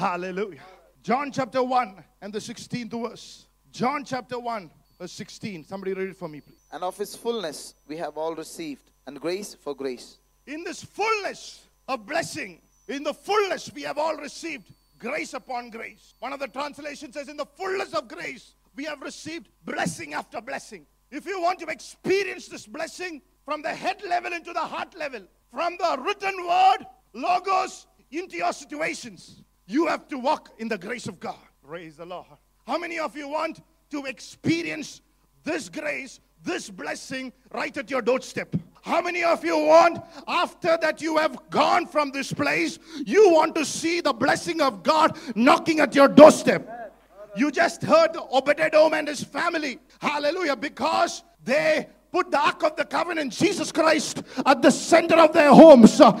[0.00, 0.62] Hallelujah.
[1.02, 3.44] John chapter 1 and the 16th verse.
[3.70, 5.66] John chapter 1, verse 16.
[5.66, 6.64] Somebody read it for me, please.
[6.72, 10.16] And of his fullness we have all received, and grace for grace.
[10.46, 16.14] In this fullness of blessing, in the fullness we have all received grace upon grace.
[16.20, 20.40] One of the translations says, In the fullness of grace, we have received blessing after
[20.40, 20.86] blessing.
[21.10, 25.24] If you want to experience this blessing from the head level into the heart level,
[25.52, 31.06] from the written word, logos, into your situations, you have to walk in the grace
[31.06, 31.38] of God.
[31.66, 32.26] Praise the Lord.
[32.66, 35.00] How many of you want to experience
[35.44, 38.56] this grace, this blessing right at your doorstep?
[38.82, 43.54] How many of you want, after that you have gone from this place, you want
[43.54, 46.92] to see the blessing of God knocking at your doorstep?
[47.36, 49.78] You just heard Obed-Edom and his family.
[50.00, 50.56] Hallelujah.
[50.56, 55.52] Because they put the Ark of the Covenant, Jesus Christ, at the center of their
[55.52, 56.00] homes.
[56.00, 56.12] Uh.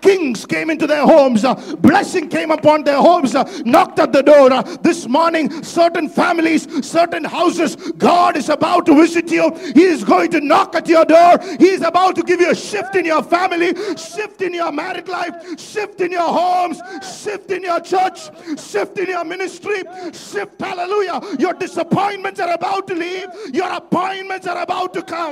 [0.00, 1.44] Kings came into their homes.
[1.78, 3.34] Blessing came upon their homes.
[3.64, 4.46] Knocked at the door.
[4.82, 9.54] This morning, certain families, certain houses, God is about to visit you.
[9.74, 11.38] He is going to knock at your door.
[11.58, 15.08] He is about to give you a shift in your family, shift in your married
[15.08, 16.80] life, shift in your homes,
[17.22, 20.60] shift in your church, shift in your ministry, shift.
[20.60, 21.20] Hallelujah.
[21.38, 23.26] Your disappointments are about to leave.
[23.52, 25.25] Your appointments are about to come.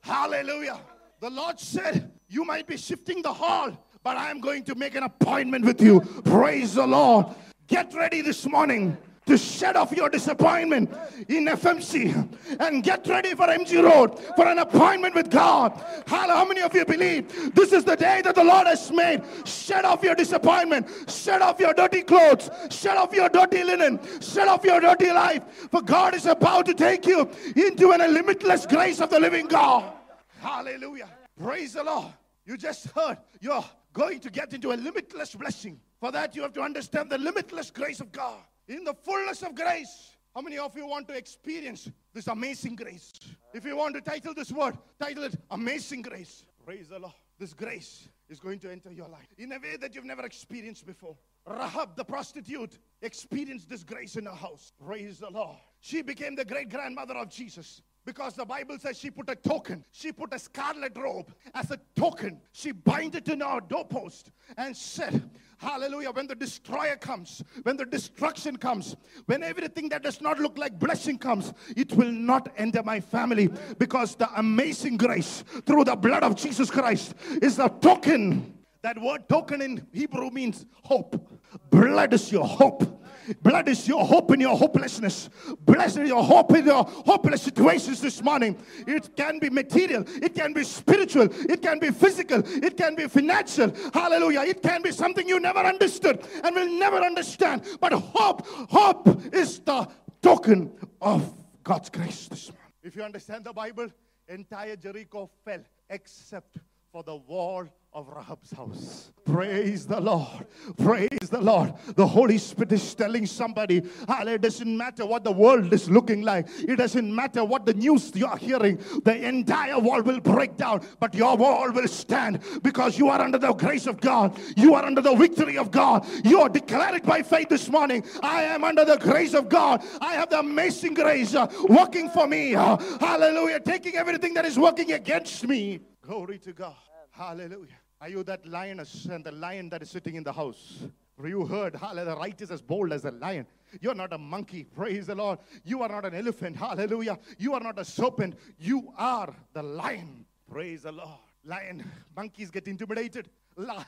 [0.00, 0.80] Hallelujah.
[1.20, 3.72] The Lord said, You might be shifting the hall,
[4.02, 6.00] but I am going to make an appointment with you.
[6.24, 7.26] Praise the Lord.
[7.66, 10.90] Get ready this morning to shed off your disappointment
[11.28, 15.72] in FMC and get ready for MG Road for an appointment with God.
[16.06, 19.22] How many of you believe this is the day that the Lord has made?
[19.46, 24.48] Shed off your disappointment, shed off your dirty clothes, shed off your dirty linen, shed
[24.48, 25.42] off your dirty life.
[25.70, 29.92] For God is about to take you into an limitless grace of the living God.
[30.40, 31.08] Hallelujah.
[31.42, 32.12] Praise the Lord.
[32.44, 35.80] You just heard you're going to get into a limitless blessing.
[35.98, 38.42] For that, you have to understand the limitless grace of God.
[38.68, 40.10] In the fullness of grace.
[40.34, 43.12] How many of you want to experience this amazing grace?
[43.52, 46.44] If you want to title this word, title it Amazing Grace.
[46.64, 47.14] Praise the Lord.
[47.38, 50.86] This grace is going to enter your life in a way that you've never experienced
[50.86, 51.16] before.
[51.46, 54.72] Rahab, the prostitute, experienced this grace in her house.
[54.84, 55.56] Praise the Lord.
[55.80, 57.82] She became the great grandmother of Jesus.
[58.04, 59.84] Because the Bible says she put a token.
[59.90, 62.38] She put a scarlet robe as a token.
[62.52, 65.22] She bind it in our doorpost and said,
[65.56, 66.10] Hallelujah.
[66.10, 70.78] When the destroyer comes, when the destruction comes, when everything that does not look like
[70.78, 73.48] blessing comes, it will not enter my family
[73.78, 78.58] because the amazing grace through the blood of Jesus Christ is a token.
[78.82, 81.40] That word token in Hebrew means hope.
[81.70, 82.93] Blood is your hope.
[83.42, 85.30] Blood is your hope in your hopelessness.
[85.60, 88.56] Blessed is your hope in your hopeless situations this morning.
[88.86, 93.06] It can be material, it can be spiritual, it can be physical, it can be
[93.08, 93.72] financial.
[93.92, 94.42] Hallelujah.
[94.42, 97.62] It can be something you never understood and will never understand.
[97.80, 99.88] But hope, hope is the
[100.22, 102.72] token of God's grace this morning.
[102.82, 103.88] If you understand the Bible,
[104.28, 106.58] entire Jericho fell except
[106.92, 109.12] for the wall of Rahab's house.
[109.24, 110.46] Praise the Lord.
[110.78, 111.74] Praise the Lord.
[111.94, 114.34] The Holy Spirit is telling somebody, Hallelujah.
[114.34, 116.48] it doesn't matter what the world is looking like.
[116.58, 118.80] It doesn't matter what the news you are hearing.
[119.04, 123.38] The entire world will break down, but your wall will stand because you are under
[123.38, 124.36] the grace of God.
[124.56, 126.04] You are under the victory of God.
[126.24, 128.04] You are declared by faith this morning.
[128.24, 129.84] I am under the grace of God.
[130.00, 132.56] I have the amazing grace uh, working for me.
[132.56, 133.60] Uh, hallelujah.
[133.60, 135.78] Taking everything that is working against me.
[136.02, 136.74] Glory to God.
[137.12, 137.83] Hallelujah.
[138.04, 140.82] Are you that lioness and the lion that is sitting in the house?
[141.24, 143.46] You heard, hallelujah, the right is as bold as a lion.
[143.80, 145.38] You're not a monkey, praise the Lord.
[145.64, 147.18] You are not an elephant, hallelujah.
[147.38, 148.34] You are not a serpent.
[148.58, 151.18] You are the lion, praise the Lord.
[151.46, 153.30] Lion, monkeys get intimidated.
[153.56, 153.82] La-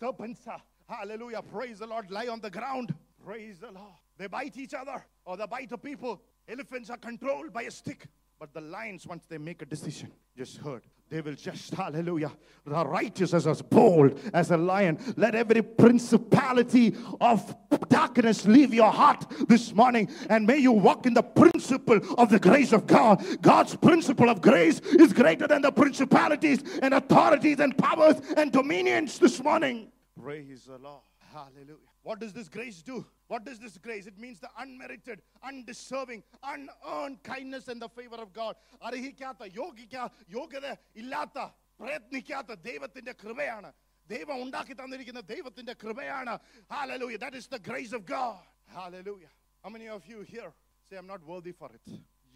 [0.00, 0.48] serpents,
[0.88, 3.92] hallelujah, praise the Lord, lie on the ground, praise the Lord.
[4.16, 6.22] They bite each other or they bite the people.
[6.48, 8.06] Elephants are controlled by a stick.
[8.40, 12.32] But the lions, once they make a decision, just heard, they will just, hallelujah,
[12.66, 14.98] the righteous as as bold as a lion.
[15.16, 17.56] Let every principality of
[17.88, 22.38] darkness leave your heart this morning, and may you walk in the principle of the
[22.38, 23.24] grace of God.
[23.40, 29.18] God's principle of grace is greater than the principalities and authorities and powers and dominions
[29.18, 29.90] this morning.
[30.22, 31.02] Praise the Lord.
[31.32, 31.87] Hallelujah.
[32.03, 33.05] What does this grace do?
[33.27, 34.07] What does this grace?
[34.07, 38.55] It means the unmerited, undeserving, unearned kindness and the favor of God.
[38.87, 39.95] അർഹിക്കാത്ത യോഗിക്ക
[40.37, 40.67] യോഗ്യത
[41.01, 41.37] ഇല്ലാത്ത
[41.79, 43.69] പ്രയത്നിക്കാത്ത ദൈവത്തിന്റെ കൃപയാണ്
[44.09, 46.33] ദൈവം ഉണ്ടാക്കി തന്നിരിക്കുന്ന ദൈവത്തിന്റെ കൃപയാണ്
[46.75, 47.19] Hallelujah.
[47.25, 48.43] That is the grace of God.
[48.79, 49.31] Hallelujah.
[49.63, 50.51] How many of you here
[50.89, 51.85] say, I'm not worthy for it?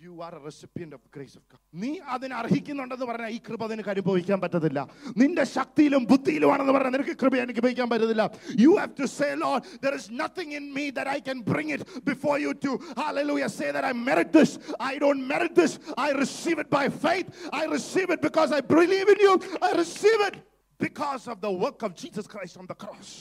[0.01, 1.59] You are a recipient of the grace of God.
[1.83, 4.79] നീ അതിന് അർഹിക്കുന്നുണ്ടെന്ന് പറഞ്ഞാൽ ഈ കൃപ നിനക്ക് അനുഭവിക്കാൻ പറ്റത്തില്ല
[5.21, 8.23] നിന്റെ ശക്തിയിലും ബുദ്ധിയിലുമാണെന്ന് പറഞ്ഞാൽ നിനക്ക് കൃപ അനുഭവിക്കാൻ പറ്റത്തില്ല
[8.63, 11.81] you have to say Lord there is nothing in me that I can bring it
[12.11, 12.71] before you to
[13.01, 14.51] hallelujah say that I merit this
[14.91, 15.73] I don't merit this
[16.07, 17.27] I receive it by faith
[17.61, 19.33] I receive it because I believe in you
[19.69, 20.37] I receive it
[20.79, 23.11] because of the work of Jesus Christ on the cross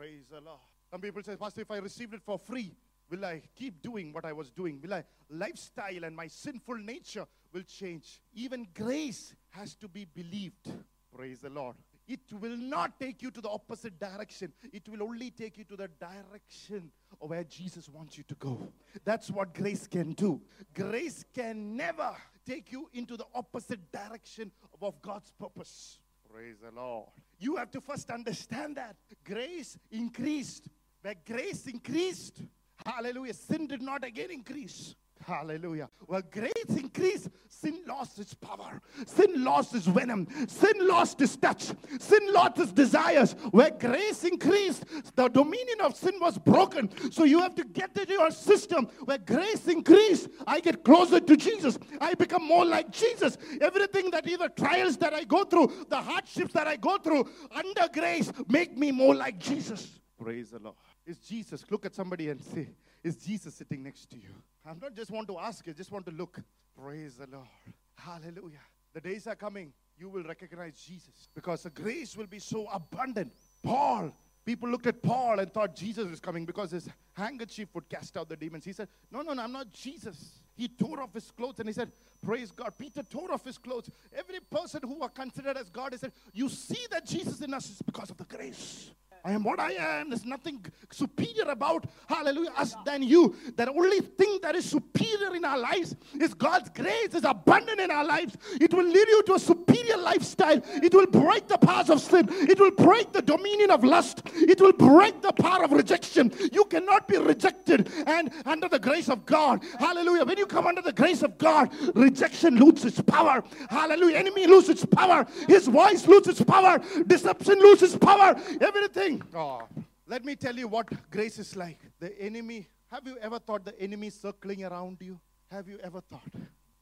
[0.00, 2.68] praise the Lord some people say pastor if I received it for free
[3.09, 7.25] will I keep doing what I was doing will I lifestyle and my sinful nature
[7.53, 10.71] will change even grace has to be believed
[11.15, 11.75] praise the Lord
[12.09, 14.51] it will not take you to the opposite direction.
[14.73, 16.89] It will only take you to the direction
[17.21, 18.59] of where Jesus wants you to go.
[19.05, 20.41] That's what grace can do.
[20.73, 22.15] Grace can never
[22.47, 24.51] take you into the opposite direction
[24.81, 25.99] of, God's purpose.
[26.33, 27.09] Praise the Lord.
[27.37, 30.67] You have to first understand that grace increased.
[31.03, 32.41] Where grace increased,
[32.85, 34.95] hallelujah, sin did not again increase.
[35.25, 35.89] Hallelujah.
[36.05, 38.81] Where grace increased, sin lost its power.
[39.05, 40.27] Sin lost its venom.
[40.47, 41.73] Sin lost its touch.
[41.99, 43.33] Sin lost its desires.
[43.51, 44.85] Where grace increased,
[45.15, 46.89] the dominion of sin was broken.
[47.11, 48.85] So you have to get into your system.
[49.03, 51.77] Where grace increased, I get closer to Jesus.
[51.99, 53.37] I become more like Jesus.
[53.59, 57.89] Everything that either trials that I go through, the hardships that I go through, under
[57.91, 59.99] grace, make me more like Jesus.
[60.17, 60.75] Praise the Lord.
[61.09, 62.69] Is Jesus, look at somebody and say,
[63.03, 64.29] Is Jesus sitting next to you?
[64.63, 66.39] I'm not just want to ask you, just want to look.
[66.79, 67.47] Praise the Lord.
[67.95, 68.59] Hallelujah.
[68.93, 73.33] The days are coming, you will recognize Jesus because the grace will be so abundant.
[73.63, 74.15] Paul,
[74.45, 78.29] people looked at Paul and thought Jesus was coming because his handkerchief would cast out
[78.29, 78.63] the demons.
[78.63, 80.43] He said, No, no, no, I'm not Jesus.
[80.55, 81.91] He tore off his clothes and he said,
[82.23, 82.73] Praise God.
[82.77, 83.89] Peter tore off his clothes.
[84.15, 87.67] Every person who are considered as God, he said, You see that Jesus in us
[87.67, 88.91] is because of the grace.
[89.23, 90.09] I am what I am.
[90.09, 93.35] There's nothing superior about, hallelujah, us than you.
[93.55, 97.91] The only thing that is superior in our lives is God's grace is abundant in
[97.91, 98.37] our lives.
[98.59, 100.61] It will lead you to a superior lifestyle.
[100.81, 102.27] It will break the powers of sin.
[102.29, 104.21] It will break the dominion of lust.
[104.35, 106.31] It will break the power of rejection.
[106.51, 109.63] You cannot be rejected and under the grace of God.
[109.79, 110.25] Hallelujah.
[110.25, 113.43] When you come under the grace of God, rejection loses its power.
[113.69, 114.17] Hallelujah.
[114.17, 115.25] Enemy loses its power.
[115.47, 116.79] His voice loses its power.
[117.07, 118.35] Deception loses power.
[118.61, 119.62] Everything Oh,
[120.06, 121.78] let me tell you what grace is like.
[121.98, 125.18] The enemy, have you ever thought the enemy circling around you?
[125.50, 126.32] Have you ever thought?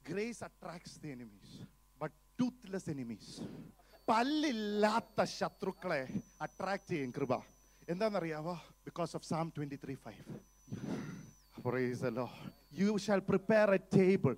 [0.04, 1.50] Grace attracts the enemies,
[1.98, 3.40] but toothless enemies.
[4.08, 6.00] പല്ലില്ലാത്ത ശത്രുക്കളെ
[6.44, 7.32] attract ചെയ്യും കൃപ
[7.92, 8.54] എന്താണെന്നറിയാവോ
[8.86, 10.24] because of Sam twenty three five
[11.64, 12.38] Praise the Lord.
[12.72, 14.34] You shall prepare a table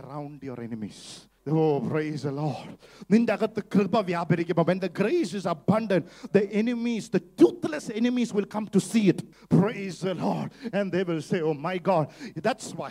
[0.00, 0.98] around your enemies.
[1.48, 2.68] Oh, praise the Lord.
[3.12, 6.02] നിന്റെ അകത്ത് കൃപ വ്യാപരിക്കുമ്പോൾ when the grace is abundant,
[6.36, 9.20] the enemies, the toothless enemies will come to see it.
[9.54, 10.48] Praise the Lord.
[10.78, 12.04] And they will say, Oh my God,
[12.46, 12.90] that's why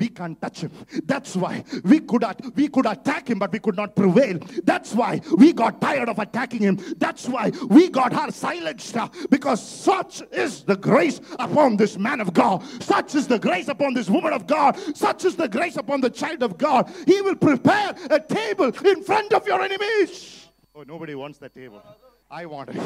[0.00, 0.72] we can't touch him.
[1.12, 1.52] That's why
[1.92, 4.38] we could at- we could attack him, but we could not prevail.
[4.72, 5.12] That's why
[5.42, 6.78] we got tired of attacking him.
[7.04, 7.44] That's why
[7.76, 8.96] we got her silenced.
[9.04, 9.06] uh,
[9.36, 10.16] Because such
[10.46, 12.56] is the grace upon this man of God.
[12.92, 14.72] Such is the grace upon this woman of God.
[15.04, 16.82] Such is the grace upon the child of God.
[17.12, 20.47] He will prepare a table in front of your enemies.
[20.73, 21.81] Oh, nobody wants that table.
[22.29, 22.81] I want it.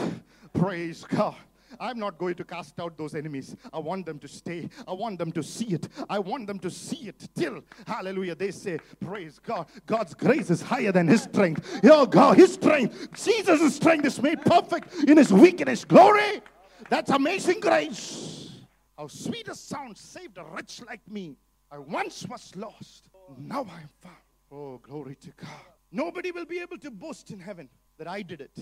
[0.54, 1.36] Praise God.
[1.80, 3.56] I'm not going to cast out those enemies.
[3.72, 4.70] I want them to stay.
[4.88, 5.88] I want them to see it.
[6.10, 9.68] I want them to see it till, hallelujah, they say, Praise God.
[9.86, 11.82] God's grace is higher than His strength.
[11.84, 15.86] Oh, God, His strength, Jesus' strength is made perfect in His weakness.
[15.86, 16.42] Glory.
[16.90, 18.50] That's amazing grace.
[18.98, 21.38] How sweet a sound saved a wretch like me.
[21.72, 23.10] I once was lost.
[23.38, 24.16] Now I am found.
[24.52, 25.50] Oh, glory to God.
[25.92, 28.58] Nobody will be able to boast in heaven that I did it.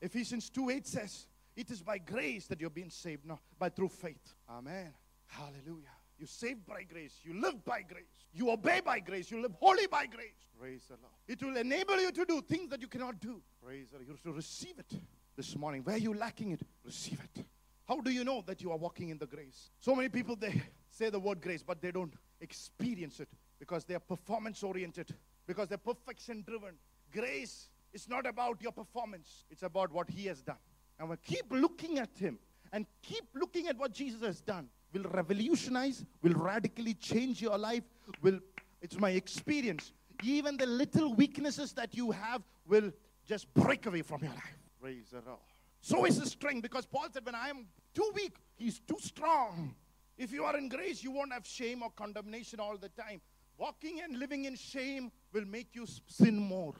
[0.00, 3.88] Ephesians 2 8 says, It is by grace that you're being saved, not by through
[3.88, 4.34] faith.
[4.48, 4.92] Amen.
[5.26, 5.88] Hallelujah.
[6.18, 7.14] You saved by grace.
[7.24, 8.04] You live by grace.
[8.32, 9.30] You obey by grace.
[9.30, 10.34] You live holy by grace.
[10.58, 11.12] Praise the Lord.
[11.26, 13.40] It will enable you to do things that you cannot do.
[13.64, 14.08] Praise the Lord.
[14.08, 14.92] You to receive it
[15.36, 15.82] this morning.
[15.82, 17.44] Where you lacking it, receive it.
[17.88, 19.70] How do you know that you are walking in the grace?
[19.80, 23.94] So many people they say the word grace, but they don't experience it because they
[23.94, 25.14] are performance oriented,
[25.46, 26.74] because they're perfection driven.
[27.12, 30.56] Grace is not about your performance, it's about what He has done.
[30.98, 32.38] And we keep looking at Him
[32.72, 34.68] and keep looking at what Jesus has done.
[34.92, 37.84] Will revolutionize, will radically change your life.
[38.22, 38.40] Will
[38.82, 39.92] it's my experience.
[40.24, 42.92] Even the little weaknesses that you have will
[43.26, 44.58] just break away from your life.
[44.80, 45.38] Praise the Lord.
[45.80, 49.74] So is his strength because Paul said, When I am too weak, he's too strong.
[50.18, 53.20] If you are in grace, you won't have shame or condemnation all the time.
[53.62, 56.74] Walking and living in shame will make you sin more.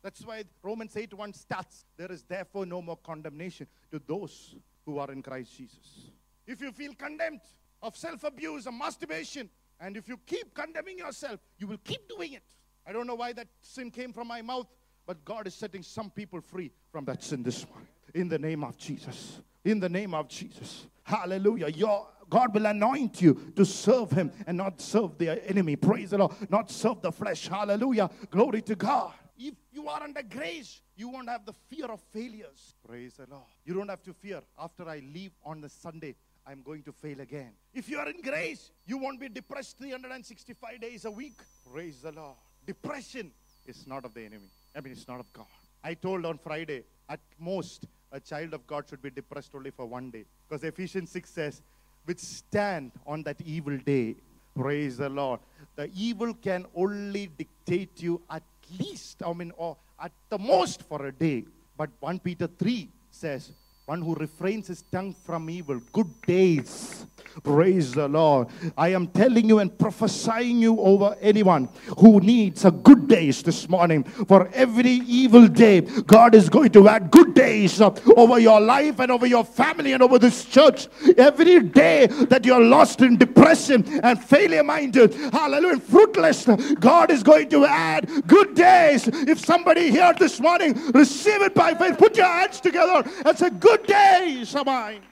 [0.00, 1.84] That's why Romans 8 1 starts.
[1.96, 4.54] There is therefore no more condemnation to those
[4.86, 6.12] who are in Christ Jesus.
[6.46, 7.40] If you feel condemned
[7.82, 12.34] of self abuse or masturbation, And if you keep condemning yourself, you will keep doing
[12.34, 12.42] it.
[12.86, 14.66] I don't know why that sin came from my mouth,
[15.06, 17.88] but God is setting some people free from that sin this morning.
[18.14, 19.40] In the name of Jesus.
[19.64, 20.86] In the name of Jesus.
[21.02, 21.68] Hallelujah.
[21.68, 25.76] Your God will anoint you to serve Him and not serve the enemy.
[25.76, 26.32] Praise the Lord.
[26.48, 27.48] Not serve the flesh.
[27.48, 28.08] Hallelujah.
[28.30, 29.12] Glory to God.
[29.36, 32.74] If you are under grace, you won't have the fear of failures.
[32.86, 33.46] Praise the Lord.
[33.64, 36.14] You don't have to fear after I leave on the Sunday.
[36.46, 37.52] I'm going to fail again.
[37.74, 41.40] If you are in grace, you won't be depressed 365 days a week.
[41.70, 42.36] Praise the Lord.
[42.66, 43.30] Depression
[43.66, 44.48] is not of the enemy.
[44.76, 45.46] I mean, it's not of God.
[45.82, 49.86] I told on Friday, at most, a child of God should be depressed only for
[49.86, 50.24] one day.
[50.48, 51.62] Because Ephesians 6 says,
[52.06, 54.16] withstand on that evil day.
[54.54, 55.40] Praise the Lord.
[55.76, 58.42] The evil can only dictate you at
[58.78, 61.44] least, I mean, or at the most for a day.
[61.76, 63.52] But 1 Peter 3 says,
[63.86, 67.06] one who refrains his tongue from evil, good days.
[67.42, 68.48] Praise the Lord.
[68.76, 71.68] I am telling you and prophesying you over anyone
[71.98, 74.04] who needs a good days this morning.
[74.04, 79.10] For every evil day, God is going to add good days over your life and
[79.10, 80.88] over your family and over this church.
[81.16, 86.46] Every day that you're lost in depression and failure minded, hallelujah, fruitless,
[86.80, 89.08] God is going to add good days.
[89.08, 91.98] If somebody here this morning, receive it by faith.
[91.98, 95.02] Put your hands together and say, Good days are mine.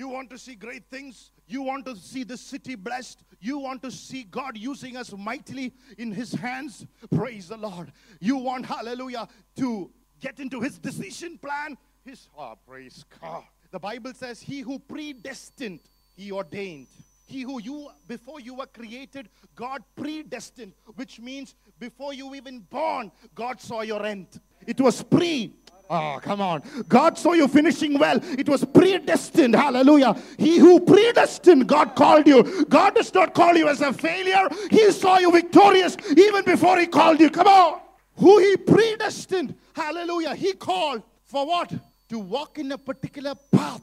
[0.00, 1.30] You want to see great things?
[1.46, 3.22] You want to see the city blessed?
[3.38, 6.86] You want to see God using us mightily in His hands?
[7.14, 7.92] Praise the Lord.
[8.18, 11.76] You want, hallelujah, to get into His decision plan?
[12.02, 13.44] His, oh, praise God.
[13.72, 15.80] The Bible says, He who predestined,
[16.16, 16.86] He ordained.
[17.26, 23.12] He who you, before you were created, God predestined, which means before you even born,
[23.34, 24.28] God saw your end.
[24.66, 25.52] It was pre
[25.92, 26.62] Oh, come on.
[26.88, 28.20] God saw you finishing well.
[28.22, 29.56] It was predestined.
[29.56, 30.14] Hallelujah.
[30.38, 32.64] He who predestined, God called you.
[32.66, 34.48] God does not call you as a failure.
[34.70, 37.28] He saw you victorious even before He called you.
[37.28, 37.80] Come on.
[38.18, 39.56] Who He predestined.
[39.74, 40.36] Hallelujah.
[40.36, 41.72] He called for what?
[42.10, 43.82] To walk in a particular path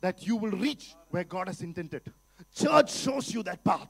[0.00, 2.10] that you will reach where God has intended.
[2.54, 3.88] Church shows you that path.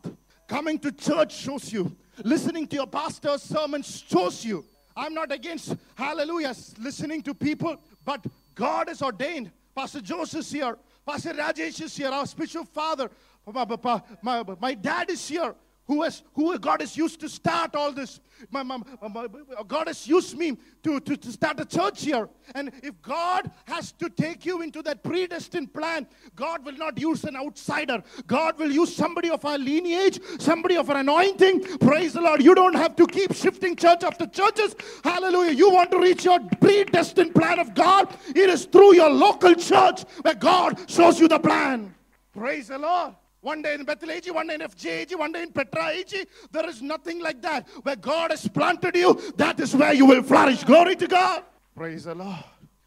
[0.49, 1.95] Coming to church shows you.
[2.25, 4.65] Listening to your pastor's sermon shows you.
[4.97, 8.25] I'm not against, hallelujah, listening to people, but
[8.55, 9.51] God has ordained.
[9.75, 10.79] Pastor Joseph is here.
[11.05, 13.11] Pastor Rajesh is here, our spiritual father.
[13.53, 15.55] My, my, my, my dad is here
[15.87, 18.21] who has who God has used to start all this.
[18.51, 19.27] My, my, my,
[19.67, 22.29] God has used me to, to, to start a church here.
[22.55, 27.25] And if God has to take you into that predestined plan, God will not use
[27.25, 28.03] an outsider.
[28.27, 31.79] God will use somebody of our lineage, somebody of our anointing.
[31.79, 32.43] Praise the Lord.
[32.43, 34.75] You don't have to keep shifting church after churches.
[35.03, 35.53] Hallelujah.
[35.53, 38.15] You want to reach your predestined plan of God.
[38.29, 41.95] It is through your local church where God shows you the plan.
[42.33, 43.15] Praise the Lord.
[43.45, 46.27] One day in Bethel AG, one day in FJAG, one day in Petra AG.
[46.51, 47.69] There is nothing like that.
[47.83, 50.65] Where God has planted you, that is where you will flourish.
[50.65, 51.43] Glory to God.
[51.77, 52.43] Praise the Lord.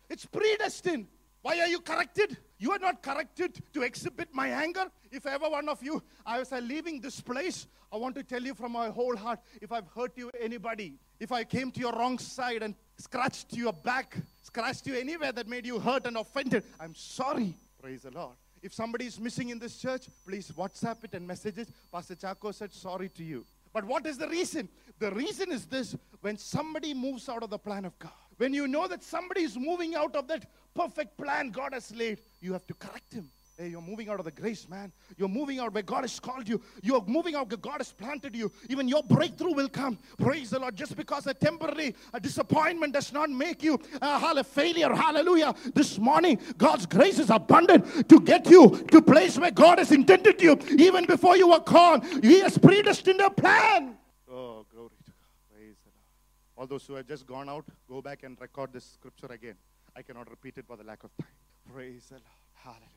[0.10, 1.06] It's predestined.
[1.44, 2.38] Why are you corrected?
[2.58, 4.86] You are not corrected to exhibit my anger.
[5.12, 8.42] If ever one of you, I was uh, leaving this place, I want to tell
[8.42, 11.94] you from my whole heart if I've hurt you, anybody, if I came to your
[11.94, 16.64] wrong side and scratched your back, scratched you anywhere that made you hurt and offended,
[16.80, 17.54] I'm sorry.
[17.80, 18.34] Praise the Lord.
[18.62, 21.70] If somebody is missing in this church, please WhatsApp it and message it.
[21.92, 23.46] Pastor Chaco said sorry to you.
[23.74, 24.70] But what is the reason?
[25.00, 28.68] The reason is this when somebody moves out of the plan of God, when you
[28.68, 32.66] know that somebody is moving out of that perfect plan God has laid, you have
[32.68, 33.30] to correct him.
[33.60, 34.92] Hey, you're moving out of the grace, man.
[35.18, 36.62] You're moving out where God has called you.
[36.84, 38.52] You're moving out where God has planted you.
[38.70, 39.98] Even your breakthrough will come.
[40.20, 40.76] Praise the Lord.
[40.76, 44.94] Just because a temporary a disappointment does not make you a failure.
[44.94, 45.56] Hallelujah.
[45.74, 50.40] This morning, God's grace is abundant to get you to place where God has intended
[50.40, 50.60] you.
[50.78, 53.98] Even before you were called, He has predestined a plan.
[54.30, 55.52] Oh, glory to God.
[55.52, 56.58] Praise the Lord.
[56.58, 59.56] All those who have just gone out, go back and record this scripture again.
[59.96, 61.28] I cannot repeat it for the lack of time.
[61.74, 62.24] Praise the Lord.
[62.54, 62.97] Hallelujah.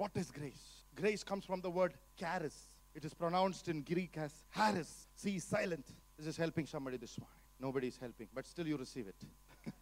[0.00, 0.84] What is grace?
[0.96, 2.56] Grace comes from the word charis.
[2.94, 5.08] It is pronounced in Greek as haris.
[5.14, 5.84] See, silent.
[6.16, 7.36] This is helping somebody this morning.
[7.60, 9.16] Nobody is helping, but still you receive it.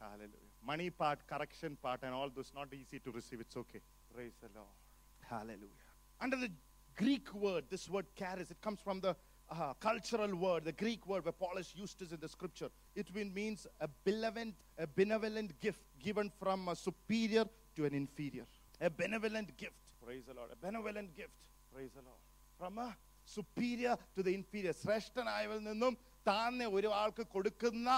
[0.00, 0.50] Hallelujah.
[0.66, 3.38] Money part, correction part, and all those not easy to receive.
[3.42, 3.78] It's okay.
[4.12, 4.74] Praise the Lord.
[5.20, 5.86] Hallelujah.
[6.20, 6.50] Under the
[6.96, 9.14] Greek word, this word charis, it comes from the
[9.48, 12.70] uh, cultural word, the Greek word where Paul has used this in the scripture.
[12.96, 17.44] It means a benevolent, a benevolent gift given from a superior
[17.76, 18.46] to an inferior.
[18.81, 19.73] A benevolent gift.
[20.03, 20.49] Praise the Lord.
[20.51, 21.33] A benevolent gift.
[21.73, 22.21] Praise the Lord.
[22.57, 24.73] From a superior to the inferior.
[24.73, 25.93] ശ്രേഷ്ഠനായവരിൽ നിന്നും
[26.29, 27.89] താന്നെ ഒരു ആൾക്ക് കൊടുക്കുന്ന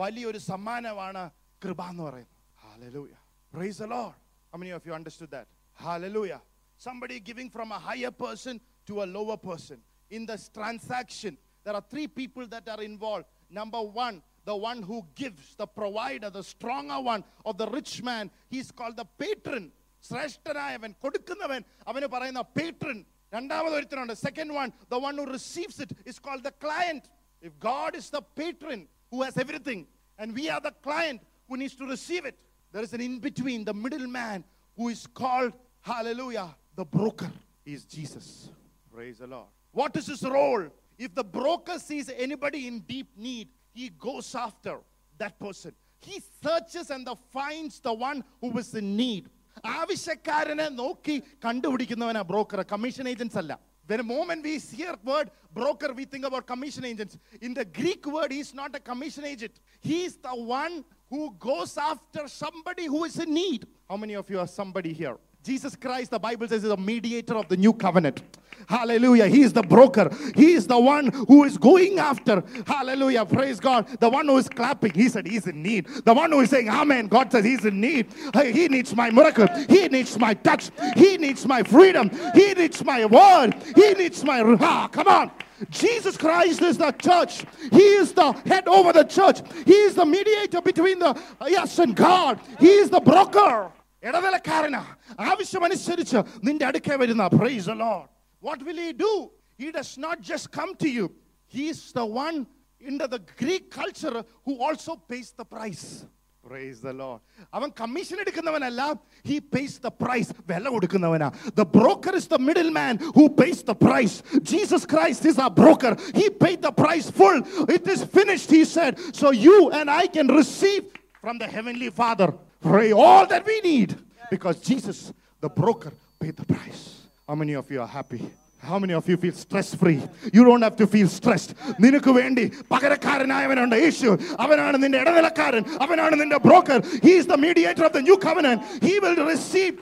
[0.00, 1.24] വലിയൊരു സമ്മാനമാണ്
[1.64, 2.34] കൃപ എന്ന് പറയുന്നത്
[2.68, 3.20] Hallelujah.
[3.56, 4.14] Praise the Lord.
[4.52, 5.46] How many of you understood that?
[5.74, 6.40] Hallelujah.
[6.76, 9.78] Somebody giving from a higher person to a lower person.
[10.10, 13.26] In this transaction, there are three people that are involved.
[13.50, 18.30] Number one, the one who gives, the provider, the stronger one of the rich man.
[18.48, 19.72] He's called the patron.
[20.08, 22.98] ശ്രേഷ്ഠനായവൻ കൊടുക്കുന്നവൻ അവന് പറയുന്ന patron
[23.36, 27.08] രണ്ടാമത് ഒരുത്തനുണ്ട് second one the one who receives it is called the client
[27.42, 28.80] if God is the patron
[29.14, 29.84] who has everything
[30.18, 32.38] and we are the client who needs to receive it.
[32.72, 34.44] There is an in between, the middleman
[34.76, 37.30] who is called, hallelujah, the broker
[37.64, 38.50] is Jesus.
[38.92, 39.46] Praise the Lord.
[39.72, 40.66] What is his role?
[40.98, 44.78] If the broker sees anybody in deep need, he goes after
[45.18, 45.72] that person.
[46.00, 49.30] He searches and the finds the one who is in need.
[49.78, 53.54] ആവശ്യക്കാരനെ നോക്കി കണ്ടുപിടിക്കുന്നവനാ broker commission agents അല്ല
[53.88, 57.16] When a moment we hear word broker, we think about commission agents.
[57.40, 59.54] In the Greek word, he's not a commission agent.
[59.80, 63.66] He's the one who goes after somebody who is in need.
[63.88, 65.16] How many of you are somebody here?
[65.42, 68.20] Jesus Christ, the Bible says, is a mediator of the new covenant.
[68.68, 69.26] Hallelujah.
[69.26, 70.10] He is the broker.
[70.34, 72.42] He is the one who is going after.
[72.66, 73.24] Hallelujah.
[73.24, 73.86] Praise God.
[73.98, 74.92] The one who is clapping.
[74.92, 75.86] He said he's in need.
[76.04, 77.06] The one who is saying, Amen.
[77.06, 78.06] God says he's in need.
[78.34, 79.46] Hey, He needs my miracle.
[79.68, 80.70] He needs my touch.
[80.96, 82.10] He needs my freedom.
[82.34, 83.54] He needs my word.
[83.74, 84.42] He needs my.
[84.60, 85.30] Ah, come on.
[85.70, 87.44] Jesus Christ is the church.
[87.72, 89.40] He is the head over the church.
[89.66, 92.38] He is the mediator between the yes and God.
[92.60, 93.72] He is the broker.
[94.02, 94.82] ഇടനിലക്കാരനാ
[95.30, 98.06] ആവശ്യമനുസരിച്ച് നിന്റെ അടുക്കേ വരുന്ന price the Lord.
[98.42, 99.30] What will he do?
[99.56, 101.12] He does not just come to you.
[101.46, 102.46] He is the one
[102.80, 106.04] in the Greek culture who also pays the price.
[106.46, 107.20] Praise the Lord.
[107.56, 108.82] അവൻ commission എടുക്കുന്നവനല്ല
[109.30, 111.28] he pays the price വില കൊടുക്കുന്നവനാ
[111.60, 114.14] the broker is the middleman who pays the price
[114.52, 117.38] jesus christ is our broker he paid the price full
[117.76, 120.84] it is finished he said so you and i can receive
[121.22, 122.28] from the heavenly father
[122.70, 123.90] pray all that we need
[124.34, 124.98] because jesus
[125.46, 125.92] the broker
[126.22, 126.82] paid the price
[127.28, 128.22] how many of you are happy
[128.62, 129.98] how many of you feel stress free?
[130.32, 131.50] You don't have to feel stressed.
[131.78, 134.08] നിനക്ക് വേണ്ടി പകരക്കാരനായവനുണ്ട് യേശു
[134.44, 138.94] അവനാണ് നിന്റെ ഇടനിലക്കാരൻ അവനാണ് നിന്റെ broker he is the mediator of the new covenant he
[139.04, 139.74] will receive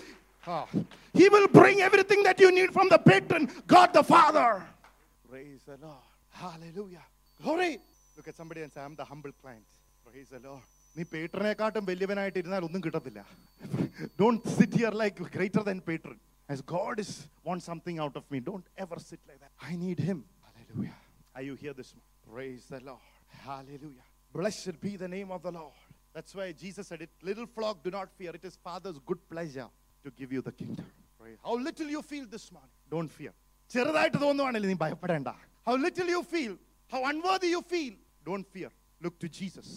[0.48, 0.64] Ah.
[1.14, 3.42] he will bring everything that you need from the patron
[3.74, 4.48] god the father
[5.24, 7.04] praise the lord hallelujah
[7.40, 7.72] glory
[8.16, 9.66] look at somebody and say i'm the humble client
[10.06, 10.64] praise the lord
[10.96, 13.20] നീ പേട്രനെക്കാട്ടും വലിയവനായിട്ട് ഇരുന്നാൽ ഒന്നും കിട്ടത്തില്ല
[14.20, 16.16] don't sit here like greater than patron
[16.50, 18.40] as God is wants something out of me.
[18.40, 19.50] Don't ever sit like that.
[19.60, 20.24] I need Him.
[20.44, 20.94] Hallelujah.
[21.34, 22.12] Are you here this morning?
[22.32, 22.98] Praise the Lord.
[23.44, 24.06] Hallelujah.
[24.32, 25.72] Blessed be the name of the Lord.
[26.14, 27.10] That's why Jesus said it.
[27.22, 28.30] Little flock, do not fear.
[28.34, 29.66] It is Father's good pleasure
[30.04, 30.86] to give you the kingdom.
[31.20, 31.36] Praise.
[31.44, 32.70] How little you feel this morning.
[32.90, 33.32] Don't fear.
[33.74, 35.30] ചെറുതായിട്ട് തോന്നുവാണെങ്കിൽ നീ ഭയപ്പെടേണ്ട
[35.66, 36.52] How little you feel.
[36.92, 37.94] How unworthy you feel.
[38.28, 38.70] Don't fear.
[39.04, 39.68] Look to Jesus.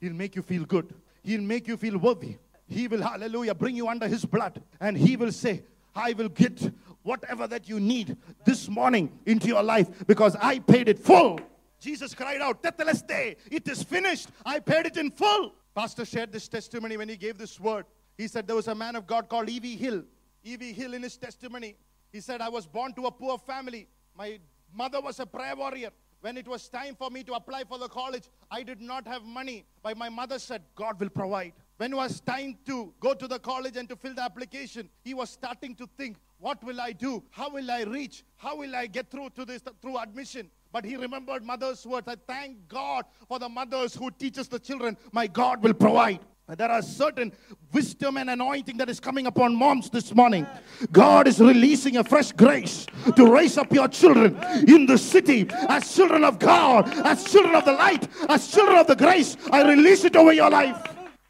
[0.00, 0.88] He'll make you feel good.
[1.28, 2.32] He'll make you feel worthy.
[2.68, 4.60] He will, hallelujah, bring you under His blood.
[4.80, 5.54] And He will say,
[5.95, 6.71] I will get
[7.03, 11.39] whatever that you need this morning into your life because I paid it full.
[11.79, 14.29] Jesus cried out, Tetelestai, it is finished.
[14.45, 15.55] I paid it in full.
[15.73, 17.85] Pastor shared this testimony when he gave this word.
[18.17, 19.75] He said there was a man of God called E.V.
[19.77, 20.03] Hill.
[20.43, 20.73] E.V.
[20.73, 21.75] Hill in his testimony,
[22.11, 23.87] he said, I was born to a poor family.
[24.15, 24.39] My
[24.73, 25.89] mother was a prayer warrior.
[26.21, 29.23] When it was time for me to apply for the college, I did not have
[29.23, 29.65] money.
[29.81, 31.53] But my mother said, God will provide.
[31.81, 35.15] When it was time to go to the college and to fill the application, he
[35.15, 37.23] was starting to think, what will I do?
[37.31, 38.23] How will I reach?
[38.37, 40.51] How will I get through to this through admission?
[40.71, 42.07] But he remembered mother's words.
[42.07, 44.95] I thank God for the mothers who teaches the children.
[45.11, 46.19] My God will provide.
[46.55, 47.33] There are certain
[47.73, 50.45] wisdom and anointing that is coming upon moms this morning.
[50.91, 55.95] God is releasing a fresh grace to raise up your children in the city as
[55.95, 59.35] children of God, as children of the light, as children of the grace.
[59.51, 60.79] I release it over your life.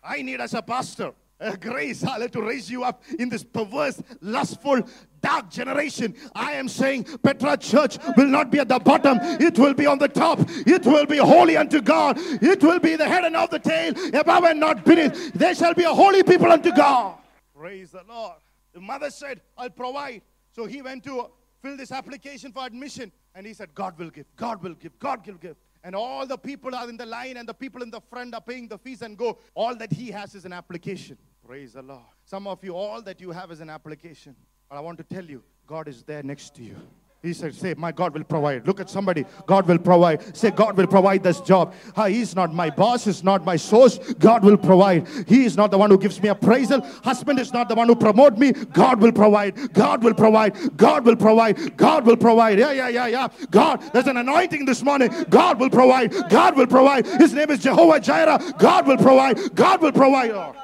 [0.03, 4.01] I need as a pastor a grace hallelujah, to raise you up in this perverse,
[4.21, 4.81] lustful,
[5.21, 6.15] dark generation.
[6.35, 9.97] I am saying Petra Church will not be at the bottom, it will be on
[9.97, 10.39] the top.
[10.49, 12.17] It will be holy unto God.
[12.19, 15.33] It will be the head and not the tail, above and not beneath.
[15.33, 17.17] There shall be a holy people unto God.
[17.57, 18.37] Praise the Lord.
[18.73, 20.21] The mother said, I'll provide.
[20.51, 21.27] So he went to
[21.61, 23.11] fill this application for admission.
[23.33, 25.55] And he said, God will give, God will give, God will give.
[25.83, 28.41] And all the people are in the line, and the people in the front are
[28.41, 29.39] paying the fees and go.
[29.55, 31.17] All that he has is an application.
[31.45, 32.01] Praise the Lord.
[32.23, 34.35] Some of you, all that you have is an application.
[34.69, 36.75] But I want to tell you, God is there next to you.
[37.21, 38.65] He said, Say, my God will provide.
[38.65, 39.25] Look at somebody.
[39.45, 40.35] God will provide.
[40.35, 41.75] Say, God will provide this job.
[41.95, 43.99] Ah, he's not my boss, he's not my source.
[44.15, 45.07] God will provide.
[45.27, 46.81] He is not the one who gives me appraisal.
[47.03, 48.53] Husband is not the one who promote me.
[48.53, 49.71] God will provide.
[49.73, 50.77] God will provide.
[50.77, 51.77] God will provide.
[51.77, 52.57] God will provide.
[52.57, 53.27] Yeah, yeah, yeah, yeah.
[53.51, 55.11] God, there's an anointing this morning.
[55.29, 56.11] God will provide.
[56.29, 57.05] God will provide.
[57.05, 58.39] His name is Jehovah Jireh.
[58.57, 59.53] God will provide.
[59.53, 60.31] God will provide.
[60.31, 60.55] Oh.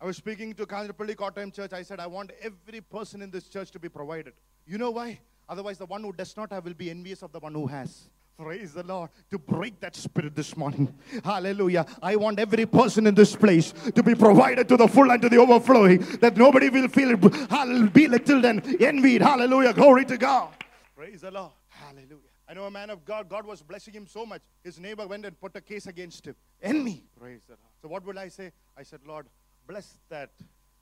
[0.00, 1.72] I was speaking to Kanjapalli Kottayam Church.
[1.72, 4.34] I said, I want every person in this church to be provided.
[4.64, 5.18] You know why?
[5.48, 8.10] Otherwise, the one who does not have will be envious of the one who has.
[8.38, 9.08] Praise the Lord.
[9.30, 10.92] To break that spirit this morning.
[11.24, 11.86] Hallelujah.
[12.02, 15.28] I want every person in this place to be provided to the full and to
[15.28, 16.00] the overflowing.
[16.20, 19.22] That nobody will feel belittled and envied.
[19.22, 19.72] Hallelujah.
[19.72, 20.50] Glory to God.
[20.94, 21.52] Praise the Lord.
[21.68, 22.20] Hallelujah.
[22.48, 24.42] I know a man of God, God was blessing him so much.
[24.62, 26.36] His neighbor went and put a case against him.
[26.60, 27.04] Envy.
[27.18, 27.72] Praise the Lord.
[27.80, 28.52] So what will I say?
[28.76, 29.26] I said, Lord,
[29.66, 30.30] bless that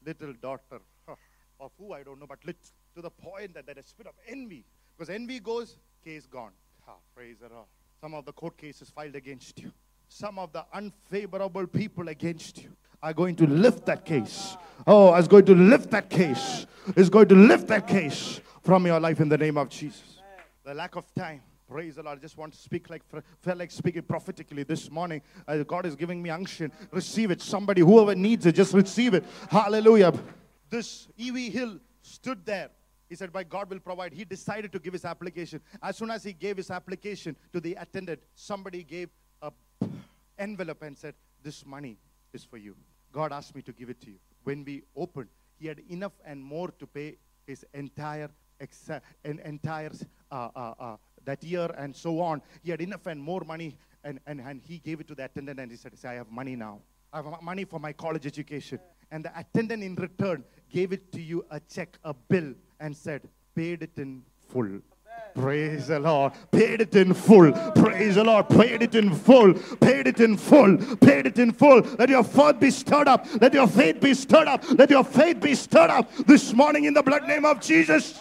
[0.04, 0.80] little daughter
[1.60, 2.56] of who I don't know, but lit,
[2.94, 4.64] to the point that that a spirit of envy.
[4.96, 6.52] Because envy goes, case gone.
[6.88, 7.66] Ah, praise the Lord.
[8.00, 9.72] Some of the court cases filed against you.
[10.08, 12.70] Some of the unfavorable people against you
[13.02, 14.56] are going to lift that case.
[14.86, 16.66] Oh, is going to lift that case.
[16.96, 20.20] Is going to lift that case from your life in the name of Jesus.
[20.64, 21.42] The lack of time.
[21.68, 22.18] Praise the Lord.
[22.18, 23.02] I just want to speak like,
[23.40, 25.22] felt like speaking prophetically this morning.
[25.48, 26.70] Uh, God is giving me unction.
[26.92, 27.40] Receive it.
[27.40, 29.24] Somebody, whoever needs it, just receive it.
[29.50, 30.12] Hallelujah.
[30.68, 31.50] This E.V.
[31.50, 32.68] Hill stood there.
[33.08, 34.12] He said, By God will provide.
[34.12, 35.60] He decided to give his application.
[35.82, 39.10] As soon as he gave his application to the attendant, somebody gave
[39.42, 39.52] a
[40.38, 41.98] envelope and said, This money
[42.32, 42.76] is for you.
[43.12, 44.16] God asked me to give it to you.
[44.42, 49.92] When we opened, he had enough and more to pay his entire exa- en- entire
[50.30, 52.42] uh, uh, uh, that year and so on.
[52.62, 55.60] He had enough and more money, and, and, and he gave it to the attendant
[55.60, 56.80] and he said, "Say, I have money now.
[57.12, 58.78] I have money for my college education."
[59.14, 63.28] And the attendant in return gave it to you a check, a bill, and said,
[63.54, 64.80] "Paid it in full."
[65.36, 66.32] Praise the Lord.
[66.50, 67.52] Paid it in full.
[67.76, 68.48] Praise the Lord.
[68.48, 69.54] Paid it in full.
[69.78, 70.76] Paid it in full.
[70.96, 71.82] Paid it in full.
[71.96, 73.24] Let your faith be stirred up.
[73.40, 74.64] Let your faith be stirred up.
[74.80, 78.20] Let your faith be stirred up this morning in the blood name of Jesus.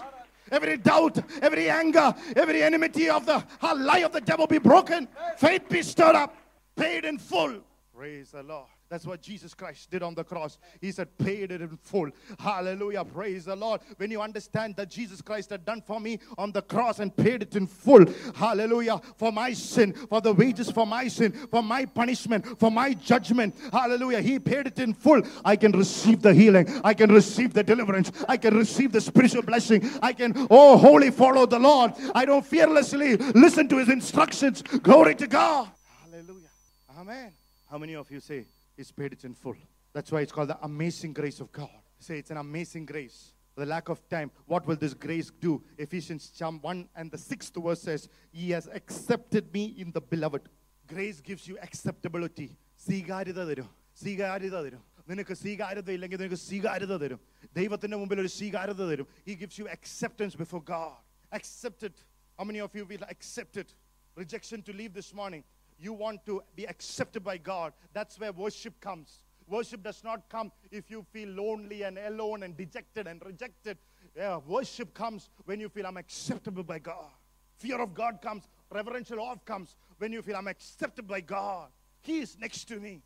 [0.52, 5.08] Every doubt, every anger, every enmity of the lie of the devil be broken.
[5.38, 6.36] Faith be stirred up.
[6.76, 7.64] Paid in full.
[7.96, 8.68] Praise the Lord.
[8.94, 10.60] That's what Jesus Christ did on the cross.
[10.80, 12.12] He said, paid it in full.
[12.38, 13.04] Hallelujah.
[13.04, 13.82] Praise the Lord.
[13.98, 17.42] When you understand that Jesus Christ had done for me on the cross and paid
[17.42, 18.06] it in full.
[18.36, 19.02] Hallelujah.
[19.18, 23.56] For my sin, for the wages for my sin, for my punishment, for my judgment.
[23.72, 24.22] Hallelujah.
[24.22, 25.24] He paid it in full.
[25.44, 26.70] I can receive the healing.
[26.84, 28.12] I can receive the deliverance.
[28.30, 29.90] I can receive the spiritual blessing.
[30.04, 31.94] I can, oh, wholly follow the Lord.
[32.14, 34.62] I don't fearlessly listen to his instructions.
[34.62, 35.68] Glory to God.
[36.04, 36.50] Hallelujah.
[36.96, 37.32] Amen.
[37.72, 38.46] How many of you say,
[38.77, 39.57] He's paid it in full?
[39.93, 41.71] That's why it's called the amazing grace of God.
[41.99, 43.33] Say it's an amazing grace.
[43.57, 44.31] The lack of time.
[44.47, 45.63] What will this grace do?
[45.77, 50.43] Ephesians chapter 1 and the sixth verse says, He has accepted me in the beloved.
[50.87, 52.57] Grace gives you acceptability.
[52.87, 53.69] സ്വീകാര്യത തരും
[54.03, 57.21] സ്വീകാര്യത തരും നിനക്ക് സ്വീകാര്യത ഇല്ലെങ്കിൽ നിനക്ക് സ്വീകാര്യത തരും
[57.59, 60.97] ദൈവത്തിന്റെ മുമ്പിൽ ഒരു സ്വീകാര്യത തരും He gives you acceptance before God.
[61.39, 61.95] Accepted.
[62.39, 63.75] How many of you will accept it?
[64.23, 65.43] Rejection to leave this morning.
[65.84, 67.74] You want to be accepted by God.
[67.92, 69.22] That's where worship comes.
[69.50, 73.78] Worship does not come if you feel lonely and alone and dejected and rejected.
[74.16, 77.12] Yeah, worship comes when you feel I'm acceptable by God.
[77.58, 78.48] Fear of God comes.
[78.72, 81.68] Reverential awe comes when you feel I'm accepted by God.
[82.00, 83.02] He is next to me.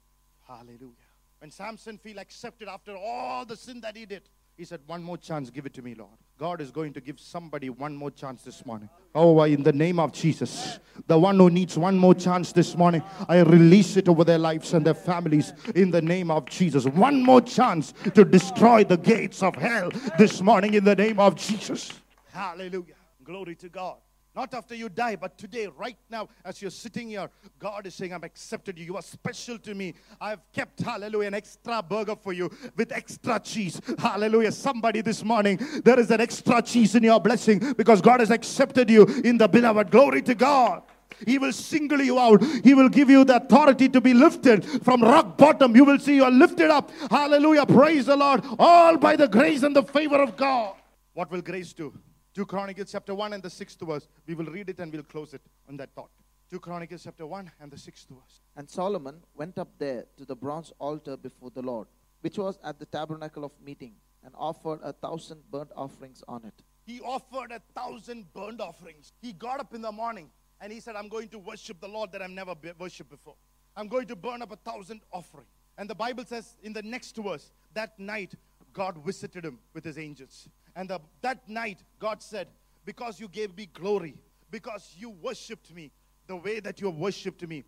[0.47, 0.93] Hallelujah.
[1.39, 5.17] When Samson feel accepted after all the sin that he did, he said, One more
[5.17, 6.17] chance, give it to me, Lord.
[6.37, 8.89] God is going to give somebody one more chance this morning.
[9.13, 13.01] Oh, in the name of Jesus, the one who needs one more chance this morning,
[13.27, 16.85] I release it over their lives and their families in the name of Jesus.
[16.85, 21.35] One more chance to destroy the gates of hell this morning in the name of
[21.35, 21.93] Jesus.
[22.31, 22.95] Hallelujah.
[23.23, 23.97] Glory to God.
[24.35, 28.13] Not after you die, but today, right now, as you're sitting here, God is saying,
[28.13, 28.85] I've accepted you.
[28.85, 29.95] You are special to me.
[30.21, 33.81] I've kept, hallelujah, an extra burger for you with extra cheese.
[33.97, 34.51] Hallelujah.
[34.51, 38.91] Somebody this morning, there is an extra cheese in your blessing because God has accepted
[38.91, 39.89] you in the beloved.
[39.89, 40.83] Glory to God.
[41.25, 42.43] He will single you out.
[42.63, 45.75] He will give you the authority to be lifted from rock bottom.
[45.75, 46.91] You will see you are lifted up.
[47.09, 47.65] Hallelujah.
[47.65, 48.43] Praise the Lord.
[48.59, 50.75] All by the grace and the favor of God.
[51.13, 51.93] What will grace do?
[52.35, 54.07] 2 Chronicles chapter 1 and the 6th verse.
[54.27, 56.11] We will read it and we'll close it on that thought.
[56.51, 58.41] 2 Chronicles chapter 1 and the 6th verse.
[58.55, 61.87] And Solomon went up there to the bronze altar before the Lord,
[62.21, 66.53] which was at the tabernacle of meeting, and offered a thousand burnt offerings on it.
[66.85, 69.13] He offered a thousand burnt offerings.
[69.21, 72.11] He got up in the morning and he said, I'm going to worship the Lord
[72.11, 73.35] that I've never be- worshiped before.
[73.75, 75.45] I'm going to burn up a thousand offering.
[75.77, 78.33] And the Bible says in the next verse, that night
[78.73, 80.49] God visited him with his angels.
[80.75, 82.47] And the, that night God said,
[82.85, 84.15] Because you gave me glory,
[84.49, 85.91] because you worshiped me
[86.25, 87.63] the way that you worshiped me,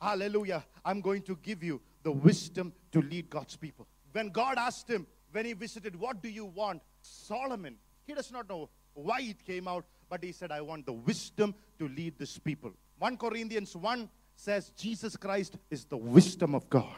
[0.00, 3.86] hallelujah, I'm going to give you the wisdom to lead God's people.
[4.12, 6.82] When God asked him, when he visited, What do you want?
[7.02, 7.76] Solomon,
[8.06, 11.54] he does not know why it came out, but he said, I want the wisdom
[11.78, 12.72] to lead this people.
[12.98, 16.96] 1 Corinthians 1 says, Jesus Christ is the wisdom of God.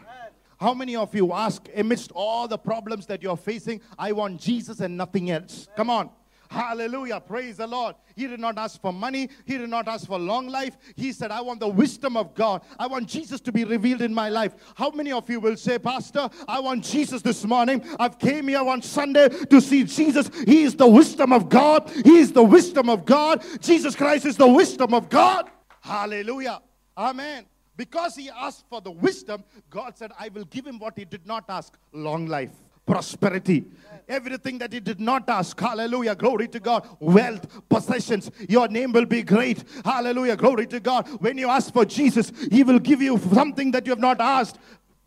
[0.59, 4.81] How many of you ask, amidst all the problems that you're facing, I want Jesus
[4.81, 5.68] and nothing else?
[5.77, 6.11] Come on.
[6.52, 7.18] Hallelujah.
[7.18, 7.96] Praise the Lord.
[8.14, 9.30] He did not ask for money.
[9.46, 10.76] He did not ask for long life.
[10.96, 12.60] He said, I want the wisdom of God.
[12.78, 14.54] I want Jesus to be revealed in my life.
[14.74, 17.82] How many of you will say, Pastor, I want Jesus this morning?
[17.98, 20.30] I've came here on Sunday to see Jesus.
[20.44, 21.90] He is the wisdom of God.
[22.04, 23.42] He is the wisdom of God.
[23.60, 25.50] Jesus Christ is the wisdom of God.
[25.80, 26.60] Hallelujah.
[26.98, 27.46] Amen.
[27.78, 31.26] Because he asked for the wisdom, God said, I will give him what he did
[31.26, 32.52] not ask long life,
[32.87, 33.64] prosperity,
[34.09, 35.59] everything that he did not ask.
[35.59, 36.14] Hallelujah.
[36.14, 36.87] Glory to God.
[37.01, 38.31] Wealth, possessions.
[38.49, 39.64] Your name will be great.
[39.85, 40.37] Hallelujah.
[40.37, 41.09] Glory to God.
[41.21, 44.59] When you ask for Jesus, he will give you something that you have not asked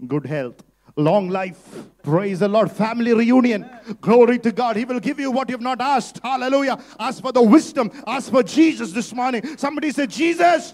[0.08, 0.64] good health.
[0.98, 1.60] Long life,
[2.04, 2.72] praise the Lord.
[2.72, 4.78] Family reunion, glory to God.
[4.78, 6.22] He will give you what you have not asked.
[6.24, 6.82] Hallelujah.
[6.98, 9.58] Ask for the wisdom, ask for Jesus this morning.
[9.58, 10.74] Somebody say, Jesus,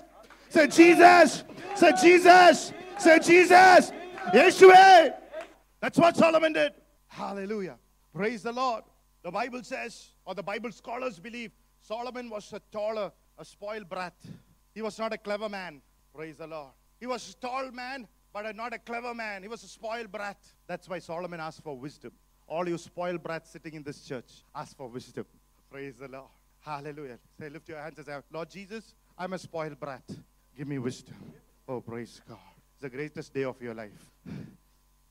[0.49, 1.43] say, Jesus,
[1.75, 3.91] say, Jesus, say, Jesus,
[4.31, 5.15] Yeshua.
[5.79, 6.73] That's what Solomon did.
[7.11, 7.77] Hallelujah.
[8.13, 8.83] Praise the Lord.
[9.21, 14.15] The Bible says, or the Bible scholars believe, Solomon was a taller, a spoiled brat.
[14.73, 15.81] He was not a clever man.
[16.15, 16.71] Praise the Lord.
[16.99, 19.43] He was a tall man, but not a clever man.
[19.43, 20.37] He was a spoiled brat.
[20.67, 22.13] That's why Solomon asked for wisdom.
[22.47, 25.25] All you spoiled brats sitting in this church, ask for wisdom.
[25.69, 26.29] Praise the Lord.
[26.61, 27.19] Hallelujah.
[27.37, 30.03] Say, lift your hands and say, Lord Jesus, I'm a spoiled brat.
[30.55, 31.15] Give me wisdom.
[31.67, 32.37] Oh, praise God.
[32.73, 34.05] It's the greatest day of your life.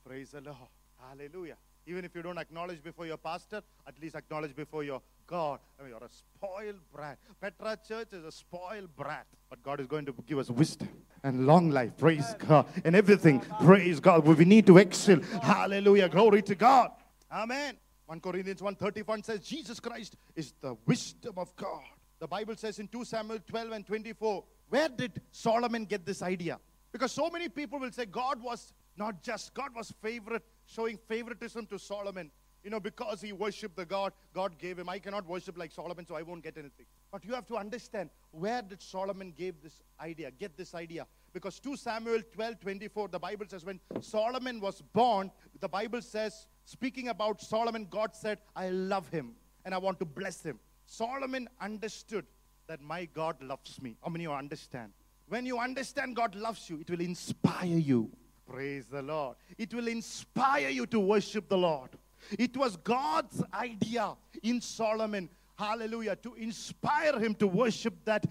[0.03, 0.57] Praise the Lord.
[0.99, 1.57] Hallelujah.
[1.87, 5.59] Even if you don't acknowledge before your pastor, at least acknowledge before your God.
[5.79, 7.17] I mean, you're a spoiled brat.
[7.39, 9.25] Petra Church is a spoiled brat.
[9.49, 10.89] But God is going to give us wisdom
[11.23, 11.97] and long life.
[11.97, 12.67] Praise God.
[12.85, 13.41] And everything.
[13.63, 14.25] Praise God.
[14.25, 15.21] We need to excel.
[15.41, 16.07] Hallelujah.
[16.09, 16.91] Glory to God.
[17.31, 17.77] Amen.
[18.05, 21.83] 1 Corinthians 131 says, Jesus Christ is the wisdom of God.
[22.19, 26.59] The Bible says in 2 Samuel 12 and 24, where did Solomon get this idea?
[26.91, 31.65] Because so many people will say God was not just, God was favorite, showing favoritism
[31.67, 32.31] to Solomon.
[32.63, 34.87] You know, because he worshiped the God, God gave him.
[34.87, 36.85] I cannot worship like Solomon, so I won't get anything.
[37.11, 41.07] But you have to understand where did Solomon give this idea, get this idea?
[41.33, 46.45] Because 2 Samuel 12, 24, the Bible says, when Solomon was born, the Bible says,
[46.65, 49.33] speaking about Solomon, God said, I love him
[49.65, 50.59] and I want to bless him.
[50.85, 52.25] Solomon understood
[52.67, 53.97] that my God loves me.
[54.03, 54.91] How many of you understand?
[55.27, 58.11] When you understand God loves you, it will inspire you.
[58.51, 59.37] Praise the Lord.
[59.57, 61.89] It will inspire you to worship the Lord.
[62.37, 68.25] It was God's idea in Solomon, hallelujah, to inspire him to worship that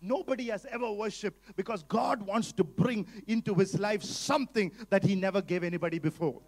[0.00, 5.14] nobody has ever worshiped because God wants to bring into his life something that he
[5.14, 6.40] never gave anybody before.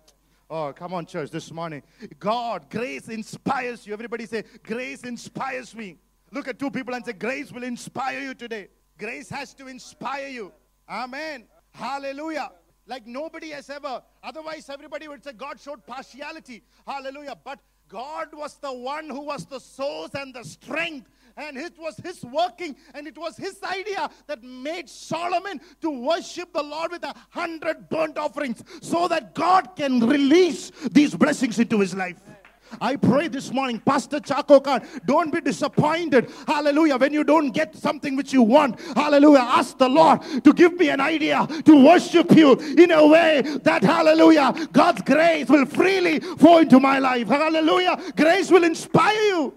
[0.49, 1.83] Oh, come on, church, this morning.
[2.19, 3.93] God, grace inspires you.
[3.93, 5.99] Everybody say, Grace inspires me.
[6.33, 8.69] Look at two people and say, Grace will inspire you today.
[8.97, 10.51] Grace has to inspire you.
[10.89, 11.45] Amen.
[11.73, 12.51] Hallelujah.
[12.89, 14.03] Like nobody has ever.
[14.23, 16.63] Otherwise, everybody would say God showed partiality.
[16.87, 17.37] Hallelujah.
[17.45, 21.09] But God was the one who was the source and the strength.
[21.37, 26.53] And it was his working and it was his idea that made Solomon to worship
[26.53, 31.79] the Lord with a hundred burnt offerings so that God can release these blessings into
[31.79, 32.17] his life.
[32.81, 36.31] I pray this morning, Pastor Chako Khan, don't be disappointed.
[36.47, 36.97] Hallelujah.
[36.97, 39.41] When you don't get something which you want, hallelujah.
[39.41, 43.83] Ask the Lord to give me an idea to worship you in a way that,
[43.83, 47.29] hallelujah, God's grace will freely flow into my life.
[47.29, 48.01] Hallelujah.
[48.17, 49.55] Grace will inspire you.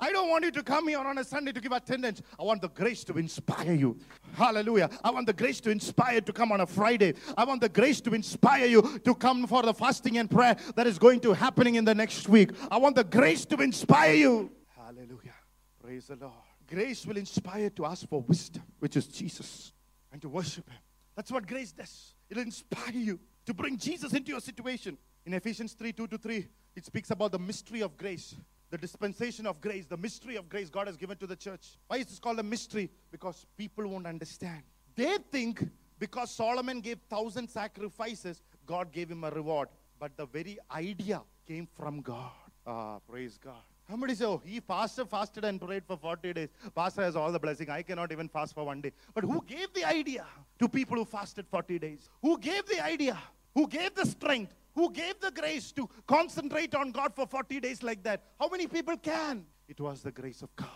[0.00, 2.22] I don't want you to come here on a Sunday to give attendance.
[2.38, 3.98] I want the grace to inspire you.
[4.34, 4.90] Hallelujah.
[5.02, 7.14] I want the grace to inspire to come on a Friday.
[7.36, 10.86] I want the grace to inspire you to come for the fasting and prayer that
[10.86, 12.50] is going to happening in the next week.
[12.70, 14.50] I want the grace to inspire you.
[14.76, 15.34] Hallelujah.
[15.82, 16.32] Praise the Lord.
[16.68, 19.72] Grace will inspire to ask for wisdom, which is Jesus,
[20.12, 20.78] and to worship Him.
[21.14, 22.14] That's what grace does.
[22.28, 24.98] It'll inspire you to bring Jesus into your situation.
[25.24, 28.34] In Ephesians 3 2 to 3, it speaks about the mystery of grace
[28.70, 31.78] the dispensation of grace, the mystery of grace God has given to the church.
[31.86, 32.90] Why is this called a mystery?
[33.10, 34.62] Because people won't understand.
[34.94, 35.62] They think
[35.98, 39.68] because Solomon gave thousand sacrifices, God gave him a reward.
[39.98, 42.30] But the very idea came from God.
[42.66, 43.62] Ah, praise God.
[43.88, 46.48] Somebody say, oh, he fasted, fasted and prayed for 40 days.
[46.74, 47.70] Pastor has all the blessing.
[47.70, 48.90] I cannot even fast for one day.
[49.14, 50.26] But who gave the idea
[50.58, 52.08] to people who fasted 40 days?
[52.20, 53.16] Who gave the idea?
[53.54, 54.52] Who gave the strength?
[54.76, 58.22] Who gave the grace to concentrate on God for 40 days like that?
[58.38, 59.46] How many people can?
[59.68, 60.68] It was the grace of God.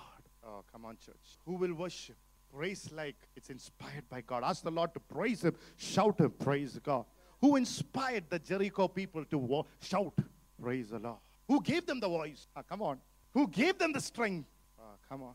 [0.45, 1.39] Oh, come on, church.
[1.47, 2.17] Who will worship?
[2.53, 4.43] Praise like it's inspired by God.
[4.43, 5.55] Ask the Lord to praise Him.
[5.77, 6.31] Shout Him.
[6.31, 7.05] Praise God.
[7.43, 10.15] Who inspired the Jericho people to wo- shout?
[10.61, 11.19] Praise the Lord.
[11.47, 12.49] Who gave them the voice?
[12.57, 12.99] Ah, come on.
[13.35, 14.49] Who gave them the strength?
[14.79, 15.35] Ah, come on.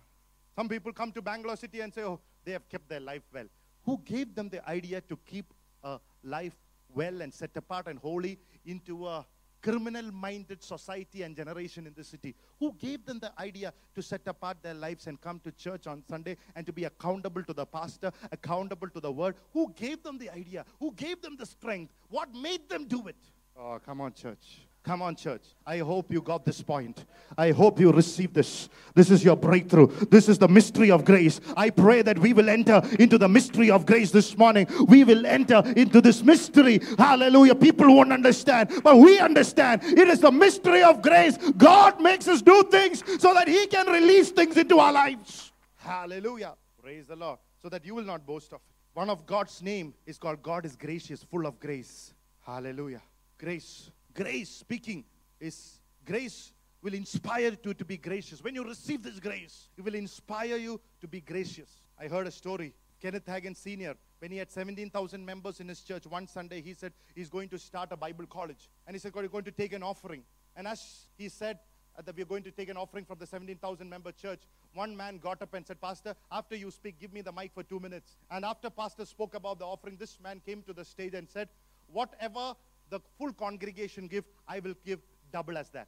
[0.56, 3.46] Some people come to Bangalore City and say, oh, they have kept their life well.
[3.86, 6.56] Who gave them the idea to keep a life
[6.94, 9.26] well and set apart and holy into a
[9.62, 12.36] criminal minded society and generation in the city.
[12.60, 16.04] Who gave them the idea to set apart their lives and come to church on
[16.08, 19.36] Sunday and to be accountable to the pastor, accountable to the word?
[19.54, 20.66] Who gave them the idea?
[20.80, 21.94] Who gave them the strength?
[22.10, 23.18] What made them do it?
[23.58, 24.68] Oh, come on, church.
[24.86, 25.42] Come on, church.
[25.66, 27.06] I hope you got this point.
[27.40, 28.70] I hope you received this.
[28.94, 29.88] This is your breakthrough.
[30.12, 31.42] This is the mystery of grace.
[31.58, 34.68] I pray that we will enter into the mystery of grace this morning.
[34.88, 36.82] We will enter into this mystery.
[37.00, 37.56] Hallelujah.
[37.56, 39.84] People won't understand, but we understand.
[39.84, 41.40] It is the mystery of grace.
[41.58, 45.52] God makes us do things so that He can release things into our lives.
[45.78, 46.54] Hallelujah.
[46.80, 47.40] Praise the Lord.
[47.60, 48.76] So that you will not boast of it.
[48.94, 52.14] One of God's name is called God is gracious, full of grace.
[52.46, 53.02] Hallelujah.
[53.40, 53.90] Grace.
[54.16, 55.04] Grace speaking
[55.42, 58.42] is grace will inspire you to be gracious.
[58.42, 61.82] When you receive this grace, it will inspire you to be gracious.
[62.00, 62.74] I heard a story.
[63.02, 66.94] Kenneth Hagin Sr., when he had 17,000 members in his church, one Sunday he said
[67.14, 68.70] he's going to start a Bible college.
[68.88, 70.24] And he said, We're going to take an offering.
[70.56, 71.60] And as he said
[71.98, 74.40] uh, that we're going to take an offering from the 17,000 member church,
[74.74, 77.64] one man got up and said, Pastor, after you speak, give me the mic for
[77.64, 78.16] two minutes.
[78.32, 81.50] And after Pastor spoke about the offering, this man came to the stage and said,
[81.92, 82.56] Whatever
[82.90, 85.00] the full congregation give, I will give
[85.32, 85.88] double as that.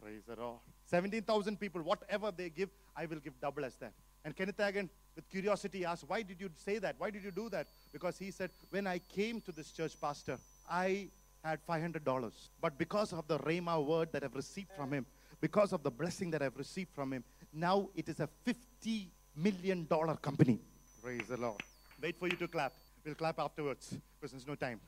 [0.00, 0.58] Praise the Lord.
[0.86, 3.92] 17,000 people, whatever they give, I will give double as that.
[4.24, 6.96] And Kenneth Hagin, with curiosity, asked, Why did you say that?
[6.98, 7.68] Why did you do that?
[7.92, 11.08] Because he said, When I came to this church, Pastor, I
[11.44, 12.32] had $500.
[12.60, 15.06] But because of the Rhema word that I've received from him,
[15.40, 19.06] because of the blessing that I've received from him, now it is a $50
[19.36, 20.58] million company.
[21.02, 21.60] Praise the Lord.
[22.02, 22.72] Wait for you to clap.
[23.04, 24.80] We'll clap afterwards because there's no time.